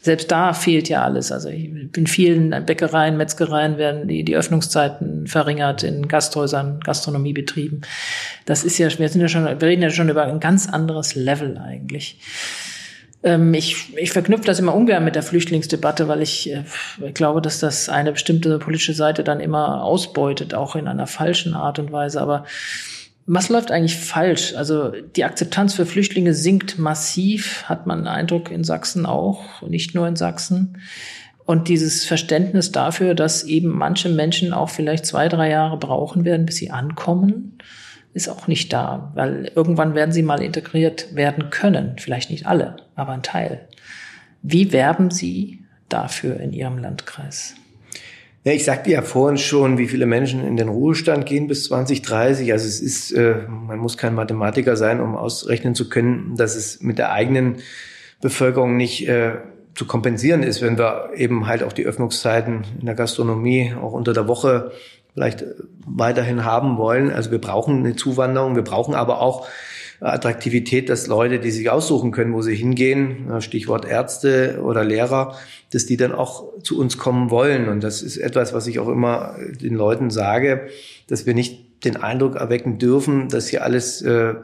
[0.00, 1.32] selbst da fehlt ja alles.
[1.32, 7.82] Also in vielen Bäckereien, Metzgereien werden die, die Öffnungszeiten verringert in Gasthäusern, Gastronomiebetrieben.
[8.46, 11.14] Das ist ja, wir sind ja schon, wir reden ja schon über ein ganz anderes
[11.14, 12.20] Level eigentlich.
[13.22, 16.64] Ähm, ich, ich verknüpfe das immer ungern mit der Flüchtlingsdebatte, weil ich, äh,
[17.12, 21.78] glaube, dass das eine bestimmte politische Seite dann immer ausbeutet, auch in einer falschen Art
[21.78, 22.20] und Weise.
[22.20, 22.44] Aber
[23.26, 24.54] was läuft eigentlich falsch?
[24.54, 29.94] Also die Akzeptanz für Flüchtlinge sinkt massiv, hat man den Eindruck in Sachsen auch, nicht
[29.94, 30.78] nur in Sachsen.
[31.44, 36.46] Und dieses Verständnis dafür, dass eben manche Menschen auch vielleicht zwei, drei Jahre brauchen werden,
[36.46, 37.58] bis sie ankommen,
[38.16, 41.96] ist auch nicht da, weil irgendwann werden sie mal integriert werden können.
[41.98, 43.68] Vielleicht nicht alle, aber ein Teil.
[44.42, 47.54] Wie werben Sie dafür in Ihrem Landkreis?
[48.44, 52.52] Ja, ich sagte ja vorhin schon, wie viele Menschen in den Ruhestand gehen bis 2030.
[52.52, 56.80] Also es ist, äh, man muss kein Mathematiker sein, um ausrechnen zu können, dass es
[56.80, 57.56] mit der eigenen
[58.22, 59.34] Bevölkerung nicht äh,
[59.74, 64.14] zu kompensieren ist, wenn wir eben halt auch die Öffnungszeiten in der Gastronomie auch unter
[64.14, 64.72] der Woche
[65.16, 65.46] vielleicht
[65.86, 67.10] weiterhin haben wollen.
[67.10, 69.48] Also wir brauchen eine Zuwanderung, wir brauchen aber auch
[70.00, 75.34] Attraktivität, dass Leute, die sich aussuchen können, wo sie hingehen, Stichwort Ärzte oder Lehrer,
[75.72, 77.70] dass die dann auch zu uns kommen wollen.
[77.70, 80.68] Und das ist etwas, was ich auch immer den Leuten sage,
[81.08, 84.34] dass wir nicht den Eindruck erwecken dürfen, dass hier alles äh,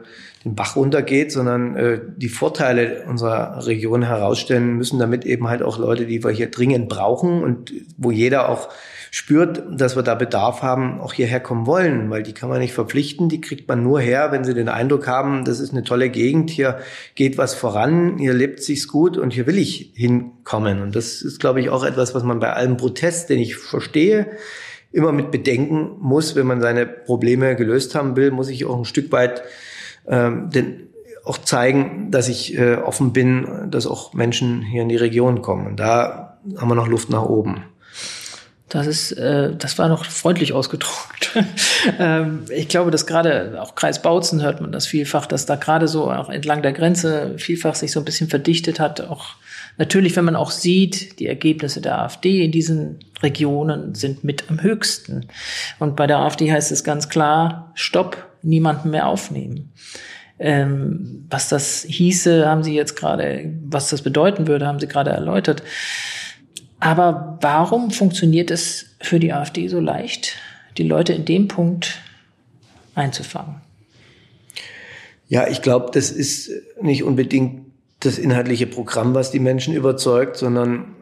[0.43, 5.77] den Bach runtergeht, sondern äh, die Vorteile unserer Region herausstellen müssen, damit eben halt auch
[5.77, 8.69] Leute, die wir hier dringend brauchen und wo jeder auch
[9.15, 12.73] spürt, dass wir da Bedarf haben, auch hierher kommen wollen, weil die kann man nicht
[12.73, 16.09] verpflichten, die kriegt man nur her, wenn sie den Eindruck haben, das ist eine tolle
[16.09, 16.79] Gegend, hier
[17.13, 20.81] geht was voran, hier lebt sich's gut und hier will ich hinkommen.
[20.81, 24.31] Und das ist, glaube ich, auch etwas, was man bei allem Protest, den ich verstehe,
[24.91, 28.85] immer mit bedenken muss, wenn man seine Probleme gelöst haben will, muss ich auch ein
[28.85, 29.43] Stück weit
[30.07, 30.89] ähm, den
[31.25, 35.67] auch zeigen, dass ich äh, offen bin, dass auch Menschen hier in die Region kommen.
[35.67, 37.63] Und da haben wir noch Luft nach oben.
[38.73, 41.37] Das ist, äh, das war noch freundlich ausgedruckt.
[41.99, 45.87] ähm, ich glaube, dass gerade auch Kreis Bautzen hört man das vielfach, dass da gerade
[45.87, 49.01] so auch entlang der Grenze vielfach sich so ein bisschen verdichtet hat.
[49.01, 49.35] Auch
[49.77, 54.61] natürlich, wenn man auch sieht, die Ergebnisse der AfD in diesen Regionen sind mit am
[54.61, 55.27] höchsten.
[55.77, 59.73] Und bei der AfD heißt es ganz klar: Stopp, niemanden mehr aufnehmen.
[60.39, 65.11] Ähm, was das hieße, haben Sie jetzt gerade, was das bedeuten würde, haben Sie gerade
[65.11, 65.63] erläutert.
[66.79, 70.35] Aber warum funktioniert es für die AfD so leicht,
[70.77, 71.99] die Leute in dem Punkt
[72.93, 73.61] einzufangen?
[75.29, 76.51] Ja, ich glaube, das ist
[76.81, 77.65] nicht unbedingt
[78.01, 80.95] das inhaltliche Programm, was die Menschen überzeugt, sondern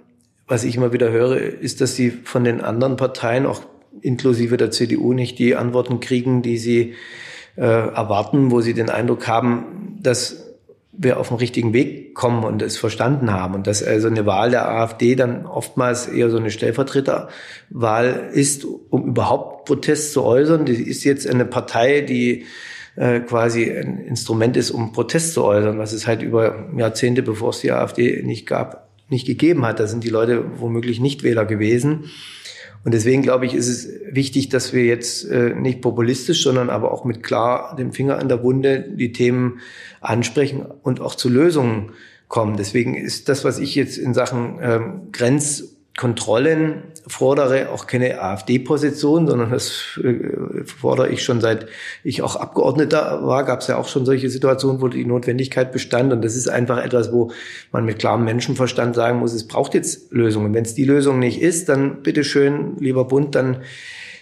[0.47, 3.61] was ich immer wieder höre, ist, dass sie von den anderen Parteien, auch
[4.01, 6.93] inklusive der CDU, nicht die Antworten kriegen, die sie
[7.61, 10.47] äh, erwarten, wo sie den Eindruck haben, dass
[10.93, 14.49] wir auf den richtigen Weg kommen und es verstanden haben und dass also eine Wahl
[14.49, 20.65] der AfD dann oftmals eher so eine Stellvertreterwahl ist, um überhaupt Protest zu äußern.
[20.65, 22.45] Die ist jetzt eine Partei, die
[22.95, 27.51] äh, quasi ein Instrument ist, um Protest zu äußern, was es halt über Jahrzehnte, bevor
[27.51, 29.79] es die AfD nicht gab, nicht gegeben hat.
[29.79, 32.05] Da sind die Leute womöglich nicht Wähler gewesen.
[32.83, 36.91] Und deswegen glaube ich, ist es wichtig, dass wir jetzt äh, nicht populistisch, sondern aber
[36.91, 39.59] auch mit klar dem Finger an der Wunde die Themen
[39.99, 41.91] ansprechen und auch zu Lösungen
[42.27, 42.57] kommen.
[42.57, 45.11] Deswegen ist das, was ich jetzt in Sachen ähm,
[45.95, 51.67] Grenzkontrollen fordere, auch keine AfD-Position, sondern das äh, fordere ich schon seit
[52.03, 56.13] ich auch Abgeordneter war, gab es ja auch schon solche Situationen, wo die Notwendigkeit bestand.
[56.13, 57.31] Und das ist einfach etwas, wo
[57.71, 60.53] man mit klarem Menschenverstand sagen muss, es braucht jetzt Lösungen.
[60.53, 63.57] Wenn es die Lösung nicht ist, dann bitteschön, lieber Bund, dann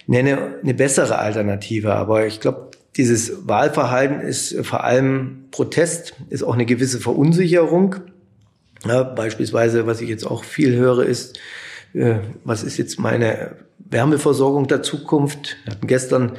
[0.08, 1.94] nenne eine bessere Alternative.
[1.94, 7.96] Aber ich glaube, dieses Wahlverhalten ist vor allem Protest, ist auch eine gewisse Verunsicherung.
[8.86, 11.38] Ja, beispielsweise, was ich jetzt auch viel höre, ist,
[11.94, 15.58] was ist jetzt meine Wärmeversorgung der Zukunft?
[15.64, 16.34] Wir hatten gestern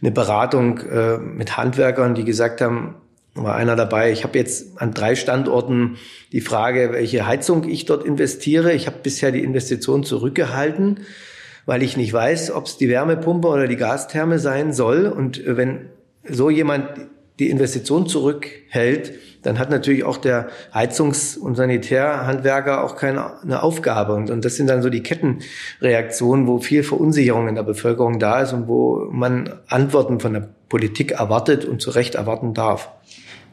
[0.00, 2.96] eine Beratung äh, mit Handwerkern, die gesagt haben,
[3.34, 5.98] war einer dabei, ich habe jetzt an drei Standorten
[6.32, 8.72] die Frage, welche Heizung ich dort investiere.
[8.72, 11.00] Ich habe bisher die Investition zurückgehalten,
[11.66, 15.06] weil ich nicht weiß, ob es die Wärmepumpe oder die Gastherme sein soll.
[15.06, 15.90] Und wenn
[16.28, 16.88] so jemand
[17.38, 19.12] die Investition zurückhält,
[19.46, 24.14] dann hat natürlich auch der Heizungs- und Sanitärhandwerker auch keine Aufgabe.
[24.14, 28.42] Und, und das sind dann so die Kettenreaktionen, wo viel Verunsicherung in der Bevölkerung da
[28.42, 32.90] ist und wo man Antworten von der Politik erwartet und zu Recht erwarten darf.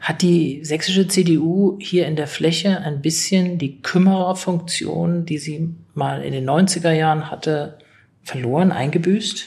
[0.00, 6.22] Hat die sächsische CDU hier in der Fläche ein bisschen die Kümmererfunktion, die sie mal
[6.22, 7.78] in den 90er Jahren hatte,
[8.22, 9.46] verloren, eingebüßt?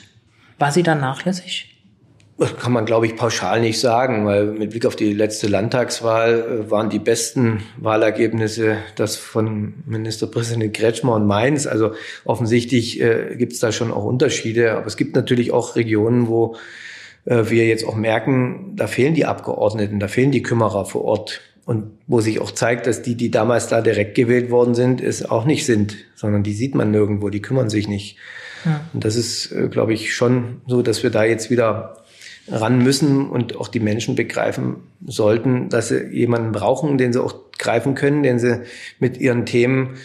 [0.58, 1.77] War sie dann nachlässig?
[2.40, 6.66] Das kann man, glaube ich, pauschal nicht sagen, weil mit Blick auf die letzte Landtagswahl
[6.68, 11.66] äh, waren die besten Wahlergebnisse das von Ministerpräsident Kretschmer und Mainz.
[11.66, 11.94] Also
[12.26, 14.74] offensichtlich äh, gibt es da schon auch Unterschiede.
[14.74, 16.56] Aber es gibt natürlich auch Regionen, wo
[17.26, 21.42] äh, wir jetzt auch merken, da fehlen die Abgeordneten, da fehlen die Kümmerer vor Ort.
[21.66, 25.30] Und wo sich auch zeigt, dass die, die damals da direkt gewählt worden sind, es
[25.30, 28.18] auch nicht sind, sondern die sieht man nirgendwo, die kümmern sich nicht.
[28.64, 28.82] Ja.
[28.94, 32.04] Und das ist, äh, glaube ich, schon so, dass wir da jetzt wieder
[32.50, 37.36] ran müssen und auch die Menschen begreifen sollten, dass sie jemanden brauchen, den sie auch
[37.58, 38.62] greifen können, den sie
[39.00, 39.96] mit ihren Themen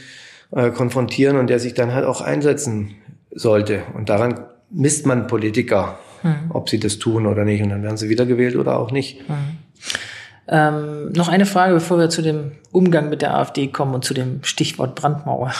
[0.50, 2.94] äh, konfrontieren und der sich dann halt auch einsetzen
[3.30, 3.82] sollte.
[3.94, 6.50] Und daran misst man Politiker, hm.
[6.50, 7.62] ob sie das tun oder nicht.
[7.62, 9.20] Und dann werden sie wiedergewählt oder auch nicht.
[9.28, 9.36] Hm.
[10.48, 14.14] Ähm, noch eine Frage, bevor wir zu dem Umgang mit der AfD kommen und zu
[14.14, 15.52] dem Stichwort Brandmauer.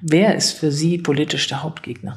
[0.00, 2.16] Wer ist für Sie politisch der Hauptgegner?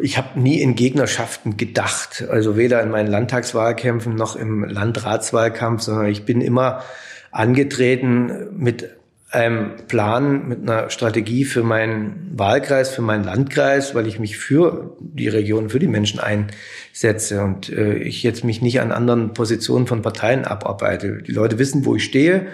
[0.00, 6.06] Ich habe nie in Gegnerschaften gedacht, also weder in meinen Landtagswahlkämpfen noch im Landratswahlkampf, sondern
[6.06, 6.82] ich bin immer
[7.30, 8.88] angetreten mit
[9.30, 14.96] einem Plan, mit einer Strategie für meinen Wahlkreis, für meinen Landkreis, weil ich mich für
[15.00, 19.88] die Region, für die Menschen einsetze und äh, ich jetzt mich nicht an anderen Positionen
[19.88, 21.22] von Parteien abarbeite.
[21.22, 22.46] Die Leute wissen, wo ich stehe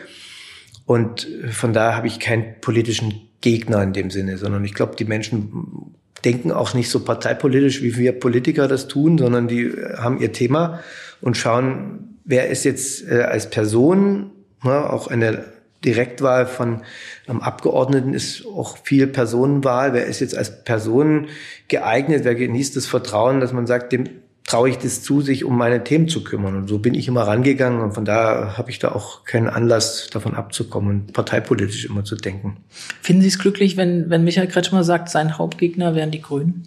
[0.86, 5.04] und von daher habe ich keinen politischen Gegner in dem Sinne, sondern ich glaube, die
[5.04, 10.32] Menschen denken auch nicht so parteipolitisch, wie wir Politiker das tun, sondern die haben ihr
[10.32, 10.80] Thema
[11.20, 14.30] und schauen, wer ist jetzt äh, als Person,
[14.62, 15.44] ne, auch eine
[15.84, 16.82] Direktwahl von
[17.26, 19.94] einem Abgeordneten ist auch viel Personenwahl.
[19.94, 21.28] Wer ist jetzt als Person
[21.68, 22.24] geeignet?
[22.24, 24.04] Wer genießt das Vertrauen, dass man sagt, dem
[24.50, 26.56] traue ich das zu, sich um meine Themen zu kümmern.
[26.56, 30.10] Und so bin ich immer rangegangen und von daher habe ich da auch keinen Anlass,
[30.10, 32.56] davon abzukommen und parteipolitisch immer zu denken.
[33.00, 36.66] Finden Sie es glücklich, wenn, wenn Michael Kretschmer sagt, sein Hauptgegner wären die Grünen?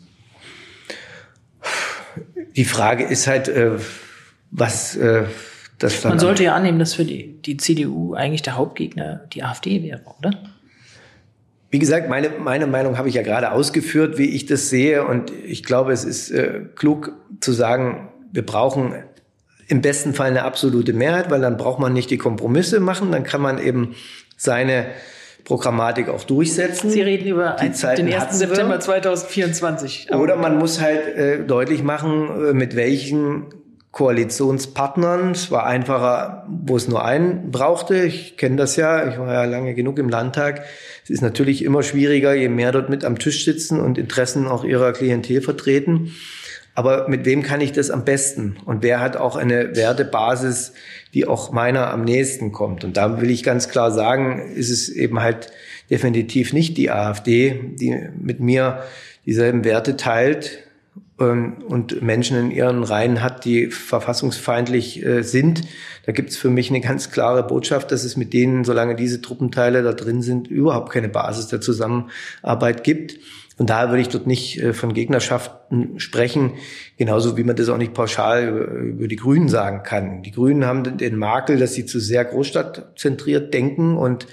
[2.55, 3.71] Die Frage ist halt, äh,
[4.51, 5.25] was äh,
[5.77, 6.11] das dann.
[6.11, 10.01] Man sollte ja annehmen, dass für die, die CDU eigentlich der Hauptgegner die AfD wäre,
[10.19, 10.31] oder?
[11.73, 15.07] Wie gesagt, meine, meine Meinung habe ich ja gerade ausgeführt, wie ich das sehe.
[15.07, 18.93] Und ich glaube, es ist äh, klug zu sagen, wir brauchen
[19.69, 23.11] im besten Fall eine absolute Mehrheit, weil dann braucht man nicht die Kompromisse machen.
[23.11, 23.95] Dann kann man eben
[24.37, 24.85] seine
[25.45, 26.91] Programmatik auch durchsetzen.
[26.91, 28.37] Sie reden über den 1.
[28.37, 30.13] September 2024.
[30.13, 33.45] Oder man muss halt äh, deutlich machen, äh, mit welchen
[33.93, 35.31] Koalitionspartnern.
[35.31, 38.03] Es war einfacher, wo es nur einen brauchte.
[38.03, 39.07] Ich kenne das ja.
[39.07, 40.63] Ich war ja lange genug im Landtag.
[41.03, 44.63] Es ist natürlich immer schwieriger, je mehr dort mit am Tisch sitzen und Interessen auch
[44.63, 46.11] ihrer Klientel vertreten.
[46.73, 48.57] Aber mit wem kann ich das am besten?
[48.65, 50.73] Und wer hat auch eine Wertebasis,
[51.13, 52.83] die auch meiner am nächsten kommt?
[52.83, 55.51] Und da will ich ganz klar sagen, ist es eben halt
[55.91, 58.81] definitiv nicht die AfD, die mit mir
[59.27, 60.63] dieselben Werte teilt
[61.17, 65.61] und Menschen in ihren Reihen hat, die verfassungsfeindlich äh, sind.
[66.05, 69.21] Da gibt es für mich eine ganz klare Botschaft, dass es mit denen, solange diese
[69.21, 73.19] Truppenteile da drin sind, überhaupt keine Basis der Zusammenarbeit gibt.
[73.55, 76.53] Von daher würde ich dort nicht äh, von Gegnerschaften sprechen,
[76.97, 80.23] genauso wie man das auch nicht pauschal über die Grünen sagen kann.
[80.23, 84.25] Die Grünen haben den Makel, dass sie zu sehr großstadtzentriert denken und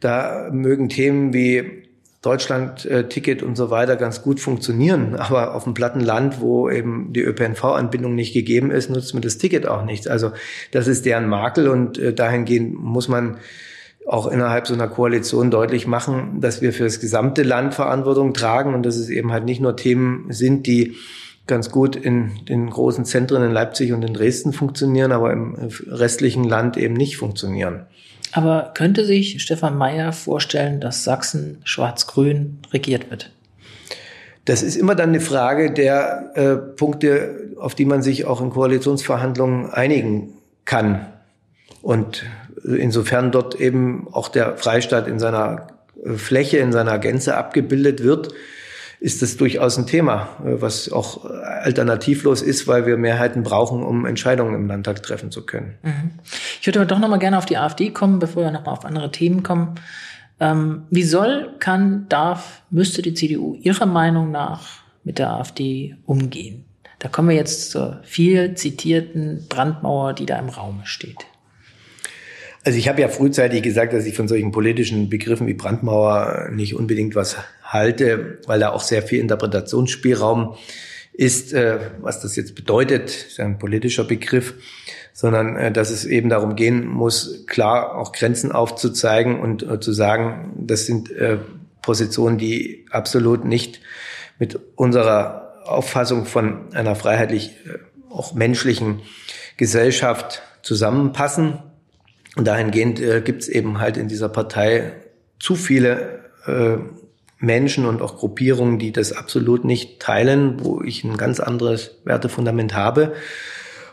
[0.00, 1.89] da mögen Themen wie
[2.22, 5.16] Deutschland-Ticket und so weiter ganz gut funktionieren.
[5.16, 9.38] Aber auf dem platten Land, wo eben die ÖPNV-Anbindung nicht gegeben ist, nutzt mir das
[9.38, 10.06] Ticket auch nichts.
[10.06, 10.32] Also
[10.70, 13.38] das ist deren Makel und äh, dahingehend muss man
[14.06, 18.74] auch innerhalb so einer Koalition deutlich machen, dass wir für das gesamte Land Verantwortung tragen
[18.74, 20.96] und dass es eben halt nicht nur Themen sind, die
[21.46, 25.54] ganz gut in den großen Zentren in Leipzig und in Dresden funktionieren, aber im
[25.86, 27.86] restlichen Land eben nicht funktionieren.
[28.32, 33.30] Aber könnte sich Stefan Mayer vorstellen, dass Sachsen schwarz-grün regiert wird?
[34.44, 38.50] Das ist immer dann eine Frage der äh, Punkte, auf die man sich auch in
[38.50, 41.06] Koalitionsverhandlungen einigen kann.
[41.82, 42.24] Und
[42.64, 45.68] insofern dort eben auch der Freistaat in seiner
[46.04, 48.32] äh, Fläche, in seiner Gänze abgebildet wird,
[49.00, 54.06] ist das durchaus ein Thema, äh, was auch alternativlos ist, weil wir Mehrheiten brauchen, um
[54.06, 55.74] Entscheidungen im Landtag treffen zu können.
[55.82, 56.10] Mhm.
[56.60, 58.72] Ich würde aber doch noch mal gerne auf die AfD kommen, bevor wir noch mal
[58.72, 59.74] auf andere Themen kommen.
[60.38, 66.64] Ähm, wie soll, kann, darf, müsste die CDU Ihrer Meinung nach mit der AfD umgehen?
[66.98, 71.26] Da kommen wir jetzt zur viel zitierten Brandmauer, die da im Raum steht.
[72.62, 76.74] Also ich habe ja frühzeitig gesagt, dass ich von solchen politischen Begriffen wie Brandmauer nicht
[76.74, 80.56] unbedingt was halte, weil da auch sehr viel Interpretationsspielraum
[81.12, 84.54] ist, äh, was das jetzt bedeutet, ist ein politischer Begriff,
[85.12, 89.92] sondern äh, dass es eben darum gehen muss, klar auch Grenzen aufzuzeigen und äh, zu
[89.92, 91.10] sagen, das sind
[91.82, 93.80] Positionen, die absolut nicht
[94.38, 97.56] mit unserer Auffassung von einer freiheitlich
[98.10, 99.00] auch menschlichen
[99.56, 101.58] Gesellschaft zusammenpassen.
[102.36, 104.92] Und dahingehend äh, gibt es eben halt in dieser Partei
[105.38, 106.76] zu viele äh,
[107.38, 112.74] Menschen und auch Gruppierungen, die das absolut nicht teilen, wo ich ein ganz anderes Wertefundament
[112.74, 113.14] habe.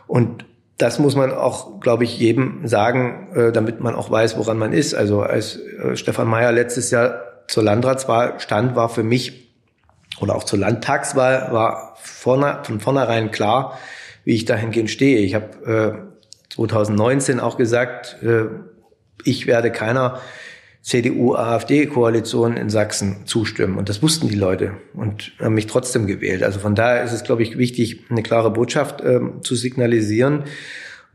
[0.05, 0.45] Und
[0.77, 4.73] das muss man auch, glaube ich, jedem sagen, äh, damit man auch weiß, woran man
[4.73, 4.93] ist.
[4.93, 9.47] Also als äh, Stefan Mayer letztes Jahr zur Landratswahl stand, war für mich
[10.19, 13.77] oder auch zur Landtagswahl war vorne, von vornherein klar,
[14.23, 15.19] wie ich dahingehend stehe.
[15.19, 16.16] Ich habe äh,
[16.49, 18.45] 2019 auch gesagt, äh,
[19.23, 20.19] ich werde keiner
[20.81, 23.77] CDU-AfD-Koalition in Sachsen zustimmen.
[23.77, 26.43] Und das wussten die Leute und haben mich trotzdem gewählt.
[26.43, 30.45] Also von daher ist es, glaube ich, wichtig, eine klare Botschaft äh, zu signalisieren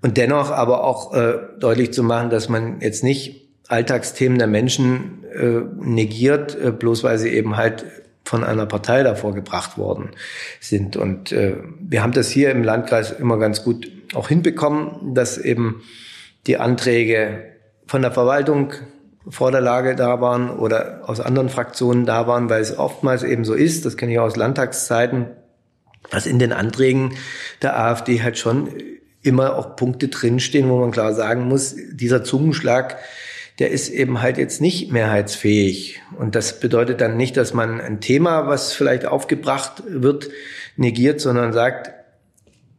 [0.02, 5.24] und dennoch aber auch äh, deutlich zu machen, dass man jetzt nicht Alltagsthemen der Menschen
[5.32, 7.86] äh, negiert, äh, bloß weil sie eben halt
[8.24, 10.10] von einer Partei davor gebracht worden
[10.60, 10.96] sind.
[10.96, 15.82] Und äh, wir haben das hier im Landkreis immer ganz gut auch hinbekommen, dass eben
[16.46, 17.44] die Anträge
[17.86, 18.72] von der Verwaltung
[19.28, 23.44] vor der Lage da waren oder aus anderen Fraktionen da waren, weil es oftmals eben
[23.44, 25.28] so ist, das kenne ich aus Landtagszeiten,
[26.10, 27.14] dass in den Anträgen
[27.62, 28.68] der AfD halt schon
[29.22, 32.96] immer auch Punkte drinstehen, wo man klar sagen muss, dieser Zungenschlag,
[33.60, 36.00] der ist eben halt jetzt nicht mehrheitsfähig.
[36.18, 40.30] Und das bedeutet dann nicht, dass man ein Thema, was vielleicht aufgebracht wird,
[40.76, 41.92] negiert, sondern sagt,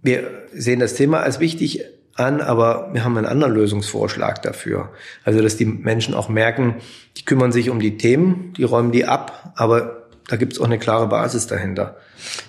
[0.04, 1.82] wir sehen das Thema als wichtig
[2.16, 4.92] an, aber wir haben einen anderen Lösungsvorschlag dafür.
[5.24, 6.76] Also, dass die Menschen auch merken,
[7.18, 10.66] die kümmern sich um die Themen, die räumen die ab, aber da gibt es auch
[10.66, 11.98] eine klare Basis dahinter.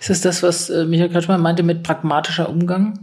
[0.00, 2.98] Ist das das, was äh, Michael Kretschmann meinte mit pragmatischer Umgang?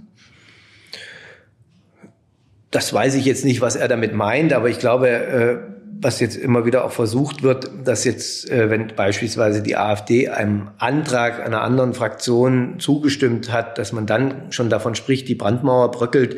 [2.69, 5.57] Das weiß ich jetzt nicht, was er damit meint, aber ich glaube, äh,
[6.01, 10.69] was jetzt immer wieder auch versucht wird, dass jetzt, äh, wenn beispielsweise die AfD einem
[10.77, 16.37] Antrag einer anderen Fraktion zugestimmt hat, dass man dann schon davon spricht, die Brandmauer bröckelt,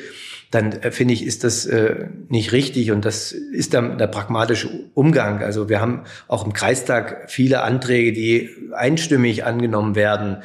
[0.52, 4.70] dann äh, finde ich, ist das äh, nicht richtig und das ist dann der pragmatische
[4.94, 5.42] Umgang.
[5.42, 10.44] Also wir haben auch im Kreistag viele Anträge, die einstimmig angenommen werden.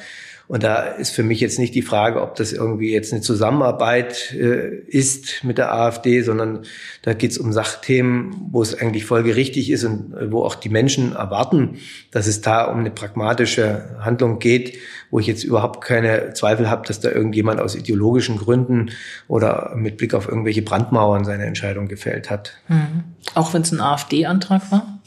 [0.48, 4.32] Und da ist für mich jetzt nicht die Frage, ob das irgendwie jetzt eine Zusammenarbeit
[4.32, 6.64] äh, ist mit der AfD, sondern
[7.02, 10.70] da geht es um Sachthemen, wo es eigentlich folgerichtig ist und äh, wo auch die
[10.70, 11.76] Menschen erwarten,
[12.10, 14.78] dass es da um eine pragmatische Handlung geht,
[15.10, 18.90] wo ich jetzt überhaupt keine Zweifel habe, dass da irgendjemand aus ideologischen Gründen
[19.28, 22.54] oder mit Blick auf irgendwelche Brandmauern seine Entscheidung gefällt hat.
[22.68, 23.04] Mhm.
[23.34, 24.98] Auch wenn es ein AfD-Antrag war?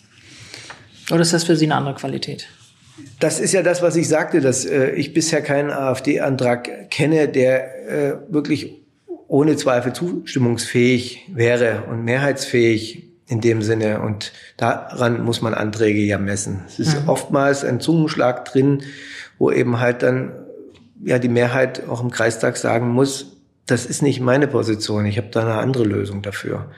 [1.10, 2.47] Oder ist das für Sie eine andere Qualität?
[3.20, 7.90] Das ist ja das, was ich sagte, dass äh, ich bisher keinen AfD-Antrag kenne, der
[7.90, 8.82] äh, wirklich
[9.28, 14.02] ohne Zweifel zustimmungsfähig wäre und mehrheitsfähig in dem Sinne.
[14.02, 16.62] Und daran muss man Anträge ja messen.
[16.68, 17.10] Es ist mhm.
[17.10, 18.84] oftmals ein Zungenschlag drin,
[19.38, 20.34] wo eben halt dann
[21.04, 25.30] ja die Mehrheit auch im Kreistag sagen muss, das ist nicht meine Position, ich habe
[25.32, 26.70] da eine andere Lösung dafür.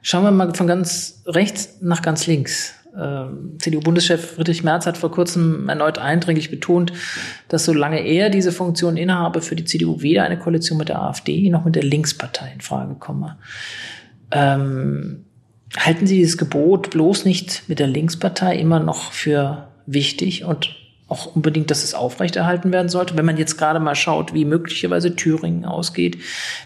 [0.00, 2.74] Schauen wir mal von ganz rechts nach ganz links.
[2.98, 6.92] Ähm, CDU-Bundeschef Friedrich Merz hat vor kurzem erneut eindringlich betont,
[7.48, 11.48] dass solange er diese Funktion innehabe, für die CDU weder eine Koalition mit der AfD
[11.48, 13.38] noch mit der Linkspartei in Frage komme.
[14.30, 15.24] Ähm,
[15.76, 20.76] halten Sie dieses Gebot bloß nicht mit der Linkspartei immer noch für wichtig und
[21.08, 25.14] auch unbedingt, dass es aufrechterhalten werden sollte, wenn man jetzt gerade mal schaut, wie möglicherweise
[25.14, 26.18] Thüringen ausgeht,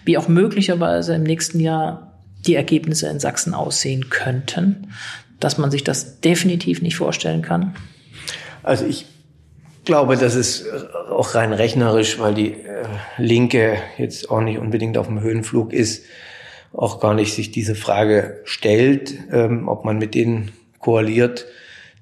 [0.04, 2.12] wie auch möglicherweise im nächsten Jahr
[2.46, 4.88] die Ergebnisse in Sachsen aussehen könnten,
[5.40, 7.74] dass man sich das definitiv nicht vorstellen kann?
[8.62, 9.06] Also ich
[9.84, 10.66] glaube, das ist
[11.10, 12.84] auch rein rechnerisch, weil die äh,
[13.16, 16.04] Linke jetzt auch nicht unbedingt auf dem Höhenflug ist,
[16.72, 21.46] auch gar nicht sich diese Frage stellt, ähm, ob man mit denen koaliert.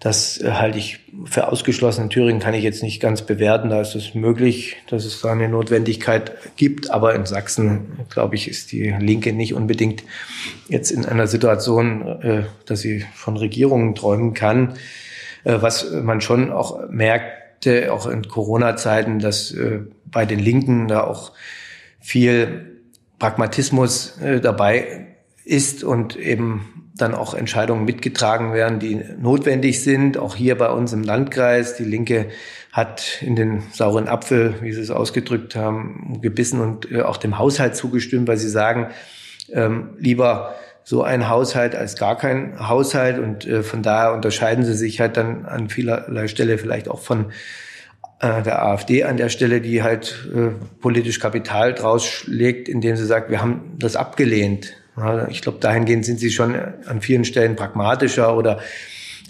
[0.04, 2.04] Das äh, halte ich für ausgeschlossen.
[2.04, 3.70] In Thüringen kann ich jetzt nicht ganz bewerten.
[3.70, 6.90] Da ist es möglich, dass es da eine Notwendigkeit gibt.
[6.90, 10.04] Aber in Sachsen, glaube ich, ist die Linke nicht unbedingt
[10.68, 14.74] jetzt in einer Situation, äh, dass sie von Regierungen träumen kann.
[15.42, 19.56] Äh, was man schon auch merkte, auch in Corona-Zeiten, dass
[20.04, 21.32] bei den Linken da auch
[21.98, 22.82] viel
[23.18, 25.06] Pragmatismus dabei
[25.46, 30.16] ist und eben dann auch Entscheidungen mitgetragen werden, die notwendig sind.
[30.16, 31.76] Auch hier bei uns im Landkreis.
[31.76, 32.28] Die Linke
[32.72, 37.38] hat in den sauren Apfel, wie Sie es ausgedrückt haben, gebissen und äh, auch dem
[37.38, 38.88] Haushalt zugestimmt, weil sie sagen,
[39.52, 40.54] ähm, lieber
[40.84, 43.18] so ein Haushalt als gar kein Haushalt.
[43.18, 47.32] Und äh, von daher unterscheiden sie sich halt dann an vielerlei Stelle vielleicht auch von
[48.20, 50.50] äh, der AfD an der Stelle, die halt äh,
[50.80, 54.74] politisch Kapital draus schlägt, indem sie sagt, wir haben das abgelehnt.
[55.28, 56.54] Ich glaube, dahingehend sind sie schon
[56.86, 58.60] an vielen Stellen pragmatischer oder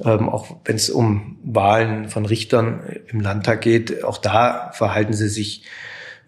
[0.05, 2.81] Ähm, auch wenn es um Wahlen von Richtern
[3.12, 5.62] im Landtag geht, auch da verhalten sie sich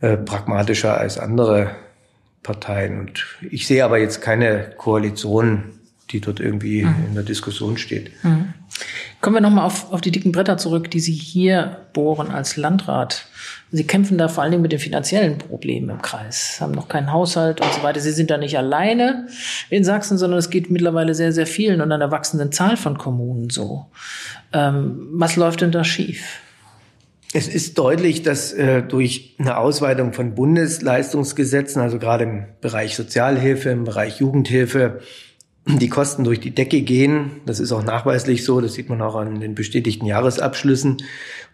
[0.00, 1.74] äh, pragmatischer als andere
[2.44, 3.00] Parteien.
[3.00, 5.80] Und ich sehe aber jetzt keine Koalition,
[6.10, 7.06] die dort irgendwie mhm.
[7.08, 8.12] in der Diskussion steht.
[8.22, 8.54] Mhm.
[9.20, 13.26] Kommen wir nochmal auf, auf die dicken Bretter zurück, die Sie hier bohren als Landrat.
[13.72, 17.12] Sie kämpfen da vor allen Dingen mit den finanziellen Problemen im Kreis, haben noch keinen
[17.12, 18.00] Haushalt und so weiter.
[18.00, 19.26] Sie sind da nicht alleine
[19.70, 23.50] in Sachsen, sondern es geht mittlerweile sehr, sehr vielen und einer wachsenden Zahl von Kommunen
[23.50, 23.86] so.
[24.52, 26.40] Ähm, was läuft denn da schief?
[27.32, 33.70] Es ist deutlich, dass äh, durch eine Ausweitung von Bundesleistungsgesetzen, also gerade im Bereich Sozialhilfe,
[33.70, 35.00] im Bereich Jugendhilfe,
[35.66, 37.40] die Kosten durch die Decke gehen.
[37.44, 38.60] Das ist auch nachweislich so.
[38.60, 40.98] Das sieht man auch an den bestätigten Jahresabschlüssen,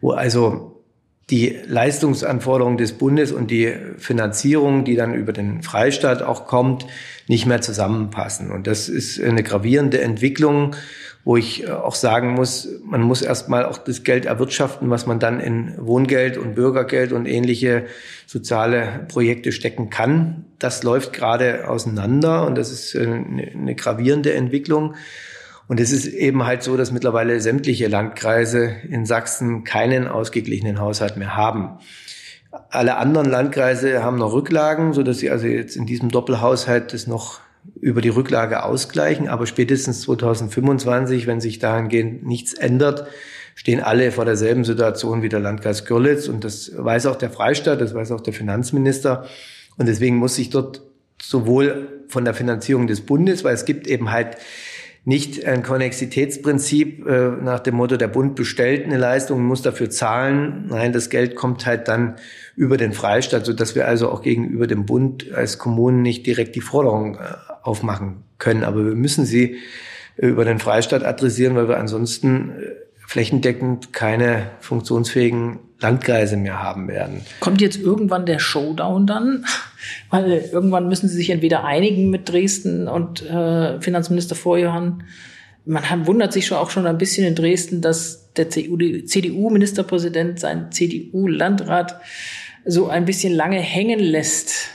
[0.01, 0.83] wo also
[1.31, 6.87] die Leistungsanforderungen des Bundes und die Finanzierung, die dann über den Freistaat auch kommt,
[7.27, 8.51] nicht mehr zusammenpassen.
[8.51, 10.77] Und das ist eine gravierende Entwicklung
[11.25, 15.19] wo ich äh, auch sagen muss, man muss erstmal auch das Geld erwirtschaften, was man
[15.19, 17.87] dann in Wohngeld und Bürgergeld und ähnliche
[18.27, 20.47] soziale Projekte stecken kann.
[20.59, 24.95] Das läuft gerade auseinander und das ist eine, äh, eine gravierende Entwicklung.
[25.69, 31.17] Und es ist eben halt so, dass mittlerweile sämtliche Landkreise in Sachsen keinen ausgeglichenen Haushalt
[31.17, 31.79] mehr haben.
[32.69, 37.07] Alle anderen Landkreise haben noch Rücklagen, so dass sie also jetzt in diesem Doppelhaushalt das
[37.07, 37.41] noch
[37.81, 39.29] über die Rücklage ausgleichen.
[39.29, 43.07] Aber spätestens 2025, wenn sich dahingehend nichts ändert,
[43.55, 46.29] stehen alle vor derselben Situation wie der Landkreis Görlitz.
[46.29, 49.27] Und das weiß auch der Freistaat, das weiß auch der Finanzminister.
[49.77, 50.83] Und deswegen muss sich dort
[51.21, 54.37] sowohl von der Finanzierung des Bundes, weil es gibt eben halt
[55.05, 60.67] nicht ein Konnexitätsprinzip äh, nach dem Motto, der Bund bestellt eine Leistung, muss dafür zahlen.
[60.69, 62.17] Nein, das Geld kommt halt dann
[62.55, 66.55] über den Freistaat, so dass wir also auch gegenüber dem Bund als Kommunen nicht direkt
[66.55, 68.65] die Forderung äh, aufmachen können.
[68.65, 69.57] Aber wir müssen sie
[70.17, 72.75] äh, über den Freistaat adressieren, weil wir ansonsten äh,
[73.07, 77.21] flächendeckend keine funktionsfähigen Landkreise mehr haben werden.
[77.41, 79.45] Kommt jetzt irgendwann der Showdown dann?
[80.11, 85.03] Weil irgendwann müssen sie sich entweder einigen mit Dresden und äh, Finanzminister Vorjohann.
[85.65, 90.73] Man hat, wundert sich schon auch schon ein bisschen in Dresden, dass der CDU-Ministerpräsident seinen
[90.73, 92.01] CDU-Landrat
[92.65, 94.71] so ein bisschen lange hängen lässt.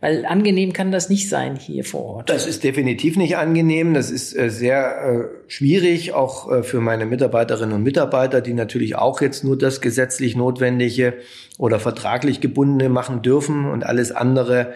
[0.00, 2.30] Weil angenehm kann das nicht sein hier vor Ort.
[2.30, 3.92] Das ist definitiv nicht angenehm.
[3.92, 8.96] Das ist äh, sehr äh, schwierig, auch äh, für meine Mitarbeiterinnen und Mitarbeiter, die natürlich
[8.96, 11.14] auch jetzt nur das gesetzlich Notwendige
[11.58, 14.72] oder vertraglich gebundene machen dürfen und alles andere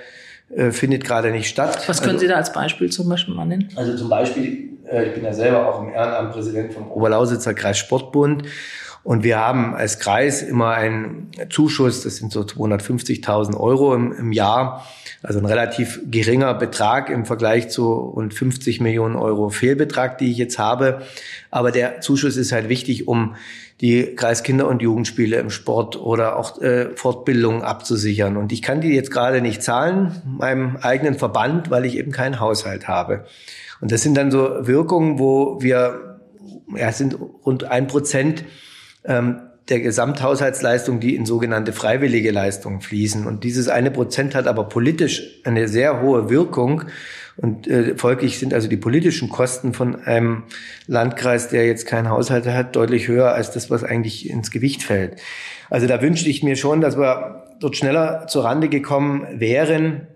[0.54, 1.88] äh, findet gerade nicht statt.
[1.88, 3.70] Was können also, Sie da als Beispiel zum Beispiel mal nennen?
[3.76, 7.78] Also zum Beispiel, äh, ich bin ja selber auch im Ehrenamt Präsident vom Oberlausitzer Kreis
[7.78, 8.42] Sportbund
[9.04, 14.32] und wir haben als Kreis immer einen Zuschuss, das sind so 250.000 Euro im, im,
[14.32, 14.86] Jahr,
[15.24, 20.36] also ein relativ geringer Betrag im Vergleich zu rund 50 Millionen Euro Fehlbetrag, die ich
[20.36, 21.00] jetzt habe.
[21.50, 23.34] Aber der Zuschuss ist halt wichtig, um
[23.80, 28.36] die Kreiskinder- und Jugendspiele im Sport oder auch äh, Fortbildungen abzusichern.
[28.36, 32.38] Und ich kann die jetzt gerade nicht zahlen, meinem eigenen Verband, weil ich eben keinen
[32.38, 33.24] Haushalt habe.
[33.80, 36.20] Und das sind dann so Wirkungen, wo wir,
[36.76, 37.16] ja, sind
[37.46, 38.44] rund ein Prozent
[39.04, 43.26] ähm, der Gesamthaushaltsleistung, die in sogenannte freiwillige Leistungen fließen.
[43.26, 46.84] Und dieses eine Prozent hat aber politisch eine sehr hohe Wirkung.
[47.36, 50.44] Und äh, folglich sind also die politischen Kosten von einem
[50.86, 55.16] Landkreis, der jetzt keinen Haushalt hat, deutlich höher als das, was eigentlich ins Gewicht fällt.
[55.70, 60.08] Also da wünschte ich mir schon, dass wir dort schneller zur Rande gekommen wären.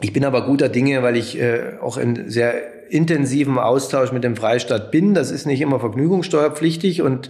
[0.00, 2.54] Ich bin aber guter Dinge, weil ich äh, auch in sehr
[2.90, 5.12] intensiven Austausch mit dem Freistaat bin.
[5.12, 7.28] Das ist nicht immer vergnügungssteuerpflichtig und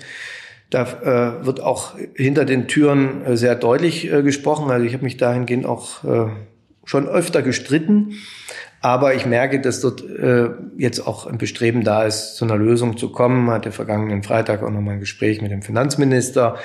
[0.70, 0.82] da
[1.40, 4.70] äh, wird auch hinter den Türen äh, sehr deutlich äh, gesprochen.
[4.70, 6.26] Also ich habe mich dahingehend auch äh,
[6.84, 8.14] schon öfter gestritten.
[8.80, 12.96] Aber ich merke, dass dort äh, jetzt auch ein Bestreben da ist, zu einer Lösung
[12.96, 13.50] zu kommen.
[13.50, 16.56] Hatte vergangenen Freitag auch nochmal ein Gespräch mit dem Finanzminister.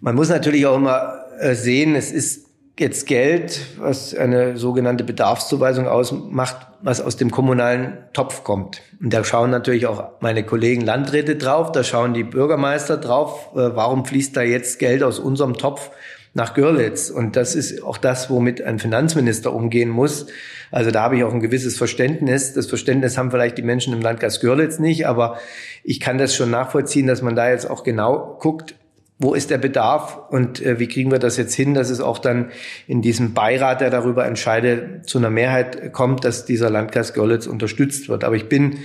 [0.00, 2.46] Man muss natürlich auch immer äh, sehen, es ist
[2.78, 8.80] jetzt Geld, was eine sogenannte Bedarfszuweisung ausmacht, was aus dem kommunalen Topf kommt.
[9.00, 13.76] Und da schauen natürlich auch meine Kollegen Landräte drauf, da schauen die Bürgermeister drauf, äh,
[13.76, 15.90] warum fließt da jetzt Geld aus unserem Topf
[16.34, 17.10] nach Görlitz?
[17.10, 20.26] Und das ist auch das, womit ein Finanzminister umgehen muss.
[20.70, 22.54] Also da habe ich auch ein gewisses Verständnis.
[22.54, 25.36] Das Verständnis haben vielleicht die Menschen im Landkreis Görlitz nicht, aber
[25.84, 28.74] ich kann das schon nachvollziehen, dass man da jetzt auch genau guckt,
[29.22, 32.18] wo ist der Bedarf und äh, wie kriegen wir das jetzt hin, dass es auch
[32.18, 32.50] dann
[32.88, 38.08] in diesem Beirat, der darüber entscheidet, zu einer Mehrheit kommt, dass dieser Landkreis Görlitz unterstützt
[38.08, 38.24] wird.
[38.24, 38.78] Aber ich bin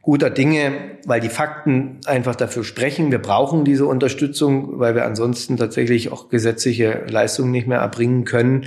[0.00, 0.72] guter Dinge,
[1.06, 3.10] weil die Fakten einfach dafür sprechen.
[3.10, 8.66] Wir brauchen diese Unterstützung, weil wir ansonsten tatsächlich auch gesetzliche Leistungen nicht mehr erbringen können.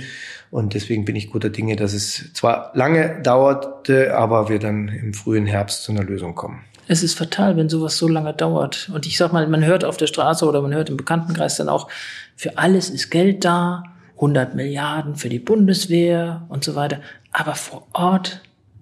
[0.50, 5.14] Und deswegen bin ich guter Dinge, dass es zwar lange dauerte, aber wir dann im
[5.14, 6.64] frühen Herbst zu einer Lösung kommen.
[6.88, 8.90] Es ist fatal, wenn sowas so lange dauert.
[8.92, 11.68] Und ich sag mal, man hört auf der Straße oder man hört im Bekanntenkreis dann
[11.68, 11.88] auch,
[12.34, 13.84] für alles ist Geld da,
[14.14, 17.00] 100 Milliarden für die Bundeswehr und so weiter.
[17.30, 18.40] Aber vor Ort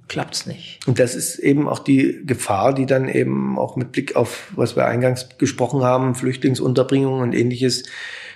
[0.08, 0.80] klappt's nicht.
[0.86, 4.76] Und das ist eben auch die Gefahr, die dann eben auch mit Blick auf, was
[4.76, 7.84] wir eingangs gesprochen haben, Flüchtlingsunterbringung und ähnliches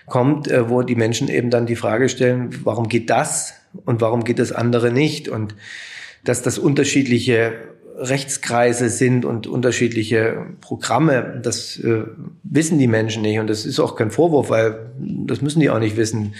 [0.07, 3.55] kommt, äh, wo die Menschen eben dann die Frage stellen, warum geht das
[3.85, 5.29] und warum geht das andere nicht?
[5.29, 5.55] Und
[6.25, 7.53] dass das unterschiedliche
[7.97, 12.05] Rechtskreise sind und unterschiedliche Programme, das äh,
[12.43, 13.38] wissen die Menschen nicht.
[13.38, 16.34] Und das ist auch kein Vorwurf, weil das müssen die auch nicht wissen.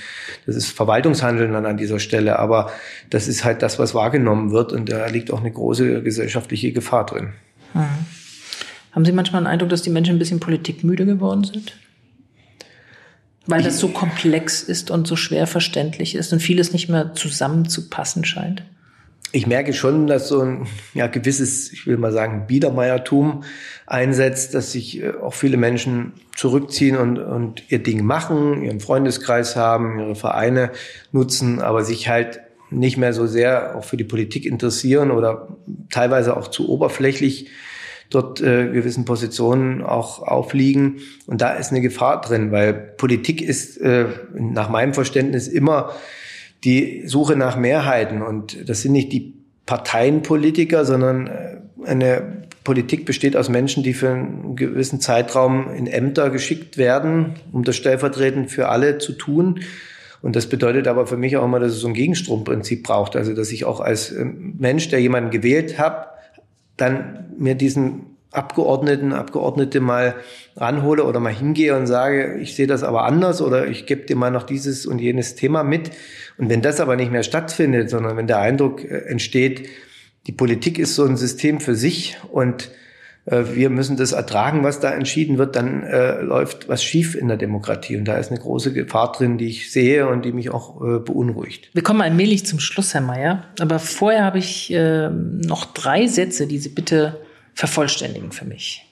[0.47, 2.39] Das ist Verwaltungshandeln dann an dieser Stelle.
[2.39, 2.71] Aber
[3.11, 4.73] das ist halt das, was wahrgenommen wird.
[4.73, 7.33] Und da liegt auch eine große gesellschaftliche Gefahr drin.
[7.73, 7.85] Hm.
[8.93, 11.75] Haben Sie manchmal den Eindruck, dass die Menschen ein bisschen politikmüde geworden sind?
[13.47, 18.25] Weil das so komplex ist und so schwer verständlich ist und vieles nicht mehr zusammenzupassen
[18.25, 18.63] scheint?
[19.33, 23.45] Ich merke schon, dass so ein ja, gewisses, ich will mal sagen, Biedermeiertum
[23.87, 29.57] einsetzt, dass sich äh, auch viele Menschen zurückziehen und, und ihr Ding machen, ihren Freundeskreis
[29.57, 30.71] haben, ihre Vereine
[31.13, 35.49] nutzen, aber sich halt nicht mehr so sehr auch für die Politik interessieren oder
[35.91, 37.51] teilweise auch zu oberflächlich
[38.11, 41.01] dort äh, gewissen Positionen auch aufliegen.
[41.27, 45.93] Und da ist eine Gefahr drin, weil Politik ist äh, nach meinem Verständnis immer
[46.65, 48.23] die Suche nach Mehrheiten.
[48.23, 49.35] Und das sind nicht die
[49.67, 56.31] Parteienpolitiker, sondern äh, eine Politik besteht aus Menschen, die für einen gewissen Zeitraum in Ämter
[56.31, 59.61] geschickt werden, um das stellvertretend für alle zu tun.
[60.23, 63.17] Und das bedeutet aber für mich auch immer, dass es so ein Gegenstromprinzip braucht.
[63.17, 66.07] Also, dass ich auch als äh, Mensch, der jemanden gewählt habe,
[66.77, 70.15] dann mir diesen Abgeordneten, Abgeordnete mal
[70.57, 74.15] ranhole oder mal hingehe und sage, ich sehe das aber anders oder ich gebe dir
[74.15, 75.91] mal noch dieses und jenes Thema mit.
[76.39, 79.69] Und wenn das aber nicht mehr stattfindet, sondern wenn der Eindruck äh, entsteht,
[80.27, 82.71] die Politik ist so ein System für sich und
[83.27, 87.27] äh, wir müssen das ertragen, was da entschieden wird, dann äh, läuft was schief in
[87.27, 87.97] der Demokratie.
[87.97, 91.71] Und da ist eine große Gefahr drin, die ich sehe und die mich auch beunruhigt.
[91.73, 93.45] Wir kommen allmählich zum Schluss, Herr Mayer.
[93.59, 97.19] Aber vorher habe ich äh, noch drei Sätze, die Sie bitte
[97.61, 98.87] vervollständigen für mich.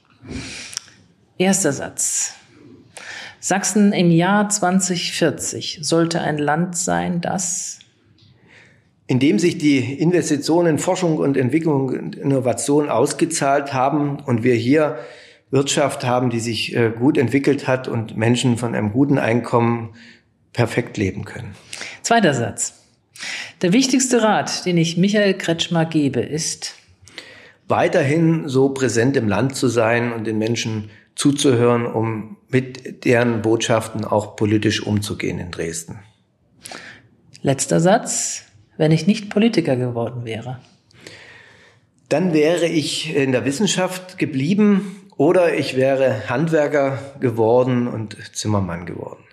[1.39, 2.35] Erster Satz.
[3.41, 7.79] Sachsen im Jahr 2040 sollte ein Land sein, das
[9.07, 14.99] indem sich die Investitionen in Forschung und Entwicklung und Innovation ausgezahlt haben und wir hier
[15.51, 19.95] Wirtschaft haben, die sich äh, gut entwickelt hat und Menschen von einem guten Einkommen
[20.53, 21.55] perfekt leben können.
[22.03, 22.75] Zweiter Satz.
[23.62, 26.78] Der wichtigste Rat, den ich Michael Kretschmer gebe, ist,
[27.69, 34.05] weiterhin so präsent im Land zu sein und den Menschen zuzuhören, um mit deren Botschaften
[34.05, 36.01] auch politisch umzugehen in Dresden.
[37.43, 38.45] Letzter Satz.
[38.77, 40.61] Wenn ich nicht Politiker geworden wäre.
[42.09, 49.25] Dann wäre ich in der Wissenschaft geblieben oder ich wäre Handwerker geworden und Zimmermann geworden.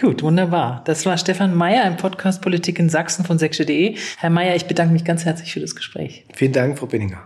[0.00, 0.82] Gut, wunderbar.
[0.86, 3.96] Das war Stefan Meyer im Podcast Politik in Sachsen von sächsische.de.
[4.18, 6.24] Herr Meyer, ich bedanke mich ganz herzlich für das Gespräch.
[6.34, 7.22] Vielen Dank, Frau Binninger.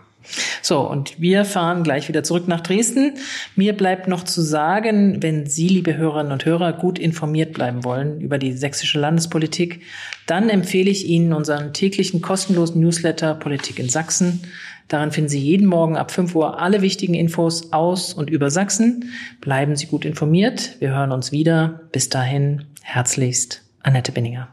[0.61, 3.15] So, und wir fahren gleich wieder zurück nach Dresden.
[3.57, 8.21] Mir bleibt noch zu sagen, wenn Sie, liebe Hörerinnen und Hörer, gut informiert bleiben wollen
[8.21, 9.81] über die sächsische Landespolitik,
[10.27, 14.43] dann empfehle ich Ihnen unseren täglichen kostenlosen Newsletter Politik in Sachsen.
[14.89, 19.13] Darin finden Sie jeden Morgen ab 5 Uhr alle wichtigen Infos aus und über Sachsen.
[19.41, 20.77] Bleiben Sie gut informiert.
[20.81, 21.83] Wir hören uns wieder.
[21.93, 24.49] Bis dahin, herzlichst, Annette Binninger.